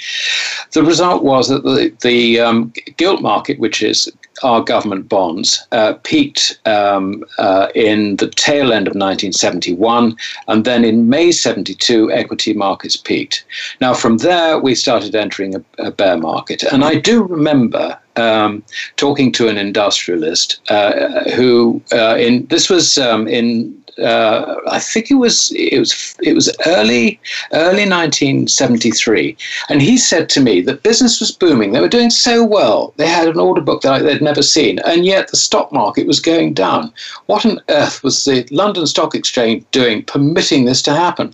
[0.72, 5.94] The result was that the, the um, gilt market, which is our government bonds, uh,
[6.04, 12.54] peaked um, uh, in the tail end of 1971, and then in May 72, equity
[12.54, 13.46] markets peaked.
[13.80, 16.64] Now, from there, we started entering a, a bear market.
[16.64, 18.64] And I do remember um,
[18.96, 25.12] talking to an industrialist uh, who, uh, in this was um, in uh, I think
[25.12, 27.20] it was it was it was early
[27.52, 29.38] early 1973,
[29.70, 31.72] and he said to me that business was booming.
[31.72, 32.94] They were doing so well.
[32.98, 36.20] They had an order book that they'd never seen, and yet the stock market was
[36.20, 36.94] going down.
[37.28, 41.34] What on earth was the London Stock Exchange doing, permitting this to happen?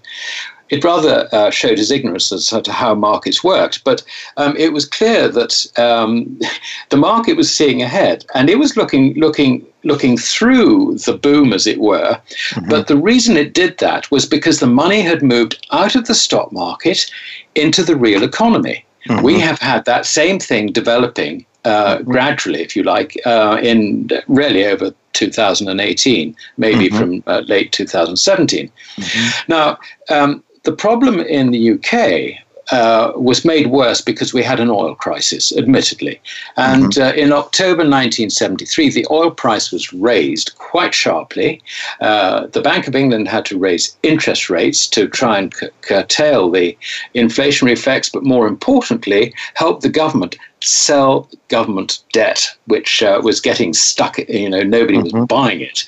[0.69, 3.83] it rather uh, showed his ignorance as to how markets worked.
[3.83, 4.03] But
[4.37, 6.39] um, it was clear that um,
[6.89, 11.65] the market was seeing ahead, and it was looking looking looking through the boom, as
[11.67, 12.19] it were.
[12.51, 12.69] Mm-hmm.
[12.69, 16.15] But the reason it did that was because the money had moved out of the
[16.15, 17.09] stock market
[17.55, 18.85] into the real economy.
[19.07, 19.23] Mm-hmm.
[19.23, 22.11] We have had that same thing developing uh, mm-hmm.
[22.11, 26.97] gradually, if you like, uh, in really over 2018, maybe mm-hmm.
[26.97, 28.71] from uh, late 2017.
[28.97, 29.51] Mm-hmm.
[29.51, 29.77] Now,
[30.09, 34.95] um, the problem in the UK uh, was made worse because we had an oil
[34.95, 36.19] crisis, admittedly.
[36.57, 37.01] And mm-hmm.
[37.01, 41.61] uh, in October 1973, the oil price was raised quite sharply.
[42.01, 46.51] Uh, the Bank of England had to raise interest rates to try and c- curtail
[46.51, 46.77] the
[47.15, 53.73] inflationary effects, but more importantly, help the government sell government debt, which uh, was getting
[53.73, 54.17] stuck.
[54.17, 55.19] You know, nobody mm-hmm.
[55.19, 55.85] was buying it.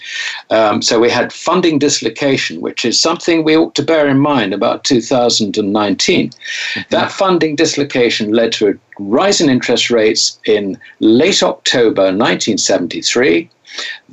[0.49, 4.53] Um, so we had funding dislocation, which is something we ought to bear in mind
[4.53, 6.30] about 2019.
[6.30, 6.82] Mm-hmm.
[6.89, 13.49] That funding dislocation led to a rise in interest rates in late October 1973.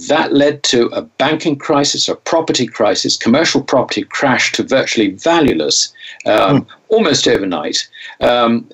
[0.09, 3.17] That led to a banking crisis, a property crisis.
[3.17, 5.93] Commercial property crashed to virtually valueless
[6.27, 6.67] um, mm.
[6.89, 7.89] almost overnight.
[8.21, 8.69] Um,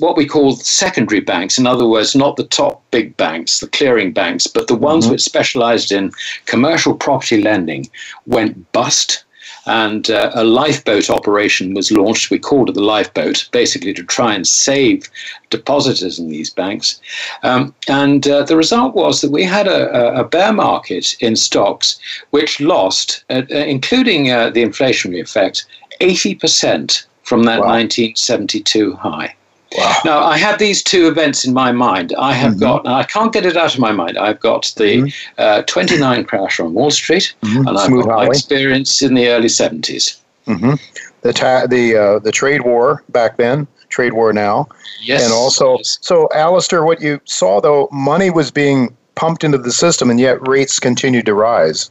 [0.00, 4.12] what we call secondary banks, in other words, not the top big banks, the clearing
[4.12, 5.12] banks, but the ones mm-hmm.
[5.12, 6.12] which specialized in
[6.46, 7.88] commercial property lending,
[8.26, 9.24] went bust.
[9.68, 12.30] And uh, a lifeboat operation was launched.
[12.30, 15.10] We called it the lifeboat, basically to try and save
[15.50, 17.00] depositors in these banks.
[17.42, 21.98] Um, and uh, the result was that we had a, a bear market in stocks,
[22.30, 25.66] which lost, uh, uh including uh, the inflationary effect,
[26.00, 27.66] 80% from that wow.
[27.66, 29.34] 1972 high.
[29.76, 29.96] Wow.
[30.04, 32.14] Now, I had these two events in my mind.
[32.18, 32.60] I have mm-hmm.
[32.60, 34.16] got, I can't get it out of my mind.
[34.16, 35.32] I've got the mm-hmm.
[35.38, 37.66] uh, 29 crash on Wall Street, mm-hmm.
[37.66, 40.20] and I've got my experience in the early 70s.
[40.46, 40.74] Mm-hmm.
[41.22, 44.68] The, ta- the, uh, the trade war back then, trade war now.
[45.02, 45.24] Yes.
[45.24, 45.98] And also, yes.
[46.00, 50.46] so Alasdair, what you saw though, money was being pumped into the system, and yet
[50.46, 51.90] rates continued to rise.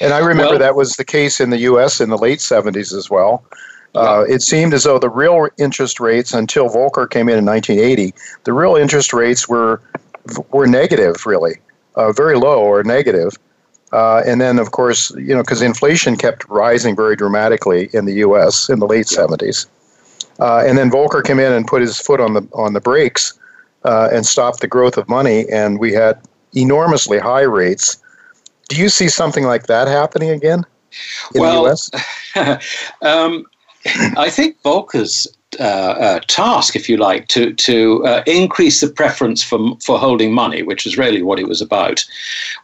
[0.00, 2.00] And I remember well, that was the case in the U.S.
[2.00, 3.44] in the late 70s as well.
[3.94, 8.14] Uh, it seemed as though the real interest rates until Volcker came in in 1980,
[8.44, 9.80] the real interest rates were
[10.50, 11.56] were negative, really,
[11.94, 13.36] uh, very low or negative.
[13.92, 18.14] Uh, and then, of course, you know, because inflation kept rising very dramatically in the
[18.16, 18.68] U.S.
[18.68, 19.66] in the late 70s,
[20.38, 23.38] uh, and then Volcker came in and put his foot on the on the brakes
[23.84, 26.20] uh, and stopped the growth of money, and we had
[26.54, 27.96] enormously high rates.
[28.68, 30.66] Do you see something like that happening again
[31.34, 32.92] in well, the U.S.?
[33.02, 33.46] um,
[34.16, 39.42] I think Volcker's uh, uh, task, if you like, to to uh, increase the preference
[39.42, 42.04] for for holding money, which is really what it was about,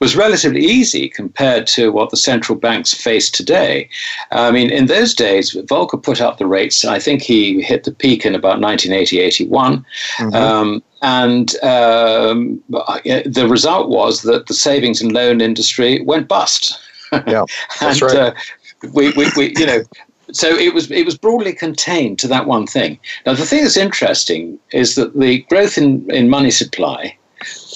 [0.00, 3.88] was relatively easy compared to what the central banks face today.
[4.32, 6.84] I mean, in those days, Volcker put up the rates.
[6.84, 9.84] I think he hit the peak in about 1980, 81.
[10.18, 10.34] Mm-hmm.
[10.34, 16.78] Um, and um, the result was that the savings and loan industry went bust.
[17.12, 17.44] Yeah,
[17.80, 18.16] that's and, right.
[18.16, 18.34] Uh,
[18.92, 19.82] we, we, we, you know,
[20.32, 22.98] so it was it was broadly contained to that one thing.
[23.26, 27.16] Now the thing that's interesting is that the growth in, in money supply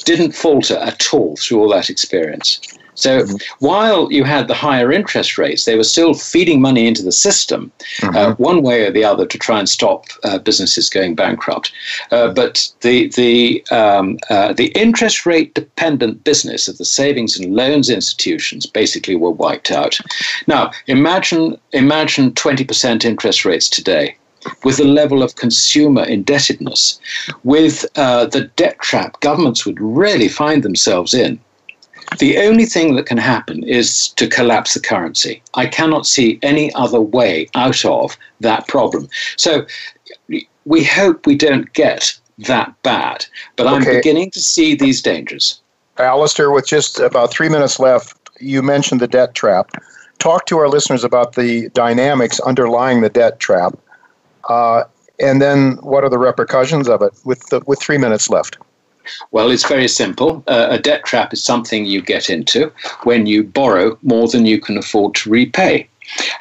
[0.05, 2.61] didn't falter at all through all that experience.
[2.99, 3.36] So mm-hmm.
[3.64, 7.70] while you had the higher interest rates, they were still feeding money into the system,
[8.03, 8.16] uh, mm-hmm.
[8.16, 11.72] uh, one way or the other, to try and stop uh, businesses going bankrupt.
[12.11, 17.55] Uh, but the the um, uh, the interest rate dependent business of the savings and
[17.55, 19.99] loans institutions basically were wiped out.
[20.46, 24.16] Now imagine imagine twenty percent interest rates today
[24.64, 27.01] with the level of consumer indebtedness,
[27.44, 31.38] with uh, the debt trap governments would really find themselves in.
[32.18, 35.42] The only thing that can happen is to collapse the currency.
[35.54, 39.09] I cannot see any other way out of that problem.
[39.36, 39.66] So
[40.64, 45.61] we hope we don't get that bad, but I'm beginning to see these dangers.
[45.96, 49.70] Alasdair, with just about three minutes left, you mentioned the debt trap.
[50.18, 53.76] Talk to our listeners about the dynamics underlying the debt trap,
[54.48, 54.84] uh,
[55.20, 58.59] and then what are the repercussions of it with the, with three minutes left.
[59.30, 60.42] Well, it's very simple.
[60.46, 62.72] Uh, a debt trap is something you get into
[63.04, 65.88] when you borrow more than you can afford to repay.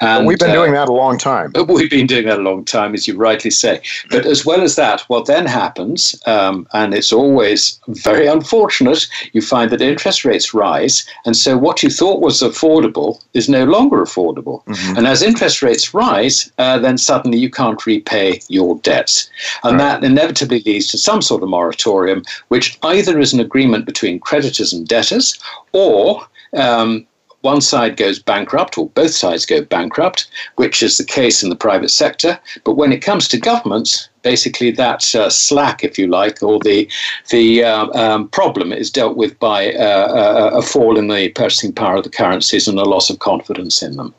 [0.01, 1.51] And, we've been uh, doing that a long time.
[1.68, 3.82] We've been doing that a long time, as you rightly say.
[4.09, 9.41] But as well as that, what then happens, um, and it's always very unfortunate, you
[9.41, 11.05] find that interest rates rise.
[11.26, 14.63] And so what you thought was affordable is no longer affordable.
[14.65, 14.97] Mm-hmm.
[14.97, 19.30] And as interest rates rise, uh, then suddenly you can't repay your debts.
[19.63, 20.01] And right.
[20.01, 24.74] that inevitably leads to some sort of moratorium, which either is an agreement between creditors
[24.74, 25.38] and debtors
[25.74, 27.05] or um,
[27.42, 31.56] one side goes bankrupt or both sides go bankrupt, which is the case in the
[31.56, 32.40] private sector.
[32.64, 36.90] But when it comes to governments, basically that uh, slack, if you like, or the
[37.30, 41.98] the uh, um, problem is dealt with by uh, a fall in the purchasing power
[41.98, 44.14] of the currencies and a loss of confidence in them.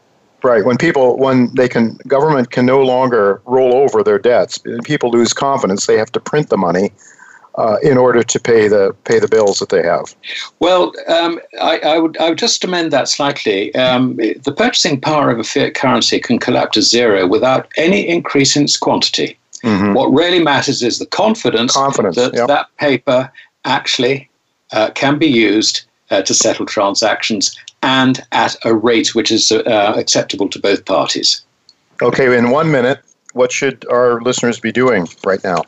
[0.44, 0.64] Right.
[0.64, 4.60] When people, when they can, government can no longer roll over their debts.
[4.84, 5.86] People lose confidence.
[5.86, 6.92] They have to print the money
[7.58, 10.14] uh, in order to pay the pay the bills that they have?
[10.60, 13.74] Well, um, I, I, would I would just amend that slightly.
[13.74, 18.56] Um, the purchasing power of a fiat currency can collapse to zero without any increase
[18.56, 19.36] in its quantity.
[19.64, 19.94] Mm-hmm.
[19.94, 22.46] What really matters is the confidence, confidence that yep.
[22.46, 23.30] that paper
[23.64, 24.30] actually
[24.72, 29.94] uh, can be used uh, to settle transactions and at a rate which is uh,
[29.96, 31.42] acceptable to both parties.
[32.00, 33.00] Okay, in one minute,
[33.32, 35.62] what should our listeners be doing right now?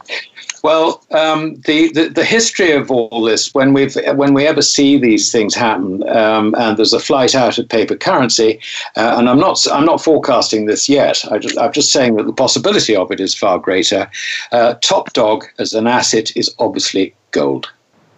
[0.62, 4.98] Well, um, the, the, the history of all this, when we've when we ever see
[4.98, 8.60] these things happen, um, and there's a flight out of paper currency,
[8.96, 11.24] uh, and I'm not I'm not forecasting this yet.
[11.30, 14.10] I just, I'm just saying that the possibility of it is far greater.
[14.52, 17.70] Uh, top dog as an asset is obviously gold.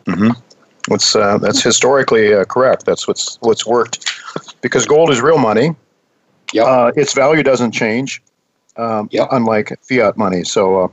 [0.07, 0.31] Mm-hmm.
[0.89, 2.87] That's uh, that's historically uh, correct.
[2.87, 4.11] That's what's what's worked
[4.63, 5.77] because gold is real money.
[6.53, 6.67] Yep.
[6.67, 8.21] Uh, its value doesn't change,
[8.77, 9.29] um, Yep.
[9.31, 10.45] unlike fiat money.
[10.45, 10.89] So uh,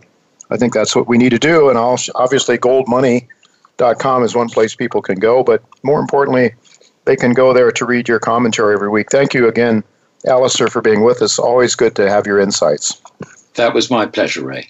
[0.50, 1.70] I think that's what we need to do.
[1.70, 5.43] And obviously, goldmoney.com is one place people can go.
[5.43, 6.54] But more importantly,
[7.06, 9.10] they can go there to read your commentary every week.
[9.12, 9.84] Thank you again,
[10.26, 11.39] Alasdair, for being with us.
[11.39, 13.02] Always good to have your insights.
[13.56, 14.70] That was my pleasure, Ray.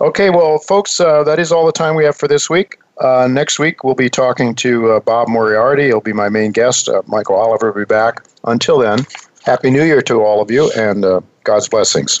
[0.00, 2.78] Okay, well, folks, uh, that is all the time we have for this week.
[3.00, 5.86] Uh, next week, we'll be talking to uh, Bob Moriarty.
[5.86, 6.88] He'll be my main guest.
[6.88, 8.24] Uh, Michael Oliver will be back.
[8.44, 9.06] Until then,
[9.44, 12.20] Happy New Year to all of you and uh, God's blessings.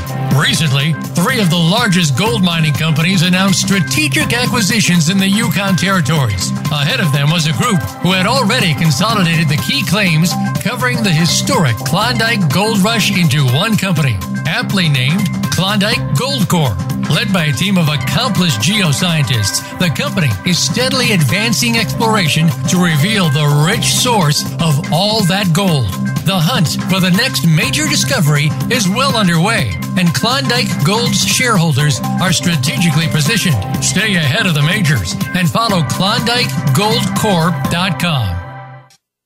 [0.39, 6.51] Recently, three of the largest gold mining companies announced strategic acquisitions in the Yukon territories.
[6.71, 10.31] Ahead of them was a group who had already consolidated the key claims
[10.63, 14.17] covering the historic Klondike Gold Rush into one company,
[14.47, 16.77] aptly named Klondike Gold Corp.
[17.09, 23.29] Led by a team of accomplished geoscientists, the company is steadily advancing exploration to reveal
[23.29, 26.10] the rich source of all that gold.
[26.23, 32.31] The hunt for the next major discovery is well underway, and Klondike Gold's shareholders are
[32.31, 33.57] strategically positioned.
[33.83, 38.40] Stay ahead of the majors and follow KlondikeGoldCorp.com.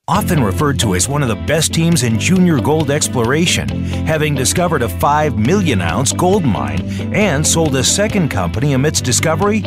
[0.08, 3.68] Often referred to as one of the best teams in junior gold exploration,
[4.06, 6.80] having discovered a 5 million ounce gold mine
[7.12, 9.62] and sold a second company amidst discovery,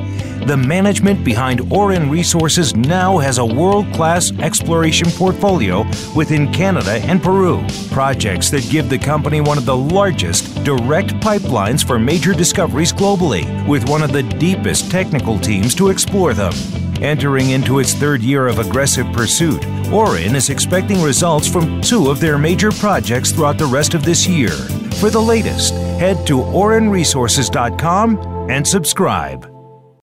[0.47, 5.85] the management behind Auryn Resources now has a world class exploration portfolio
[6.15, 7.61] within Canada and Peru.
[7.91, 13.45] Projects that give the company one of the largest direct pipelines for major discoveries globally,
[13.67, 16.53] with one of the deepest technical teams to explore them.
[17.01, 19.61] Entering into its third year of aggressive pursuit,
[19.93, 24.27] Auryn is expecting results from two of their major projects throughout the rest of this
[24.27, 24.51] year.
[25.01, 29.58] For the latest, head to aurynresources.com and subscribe.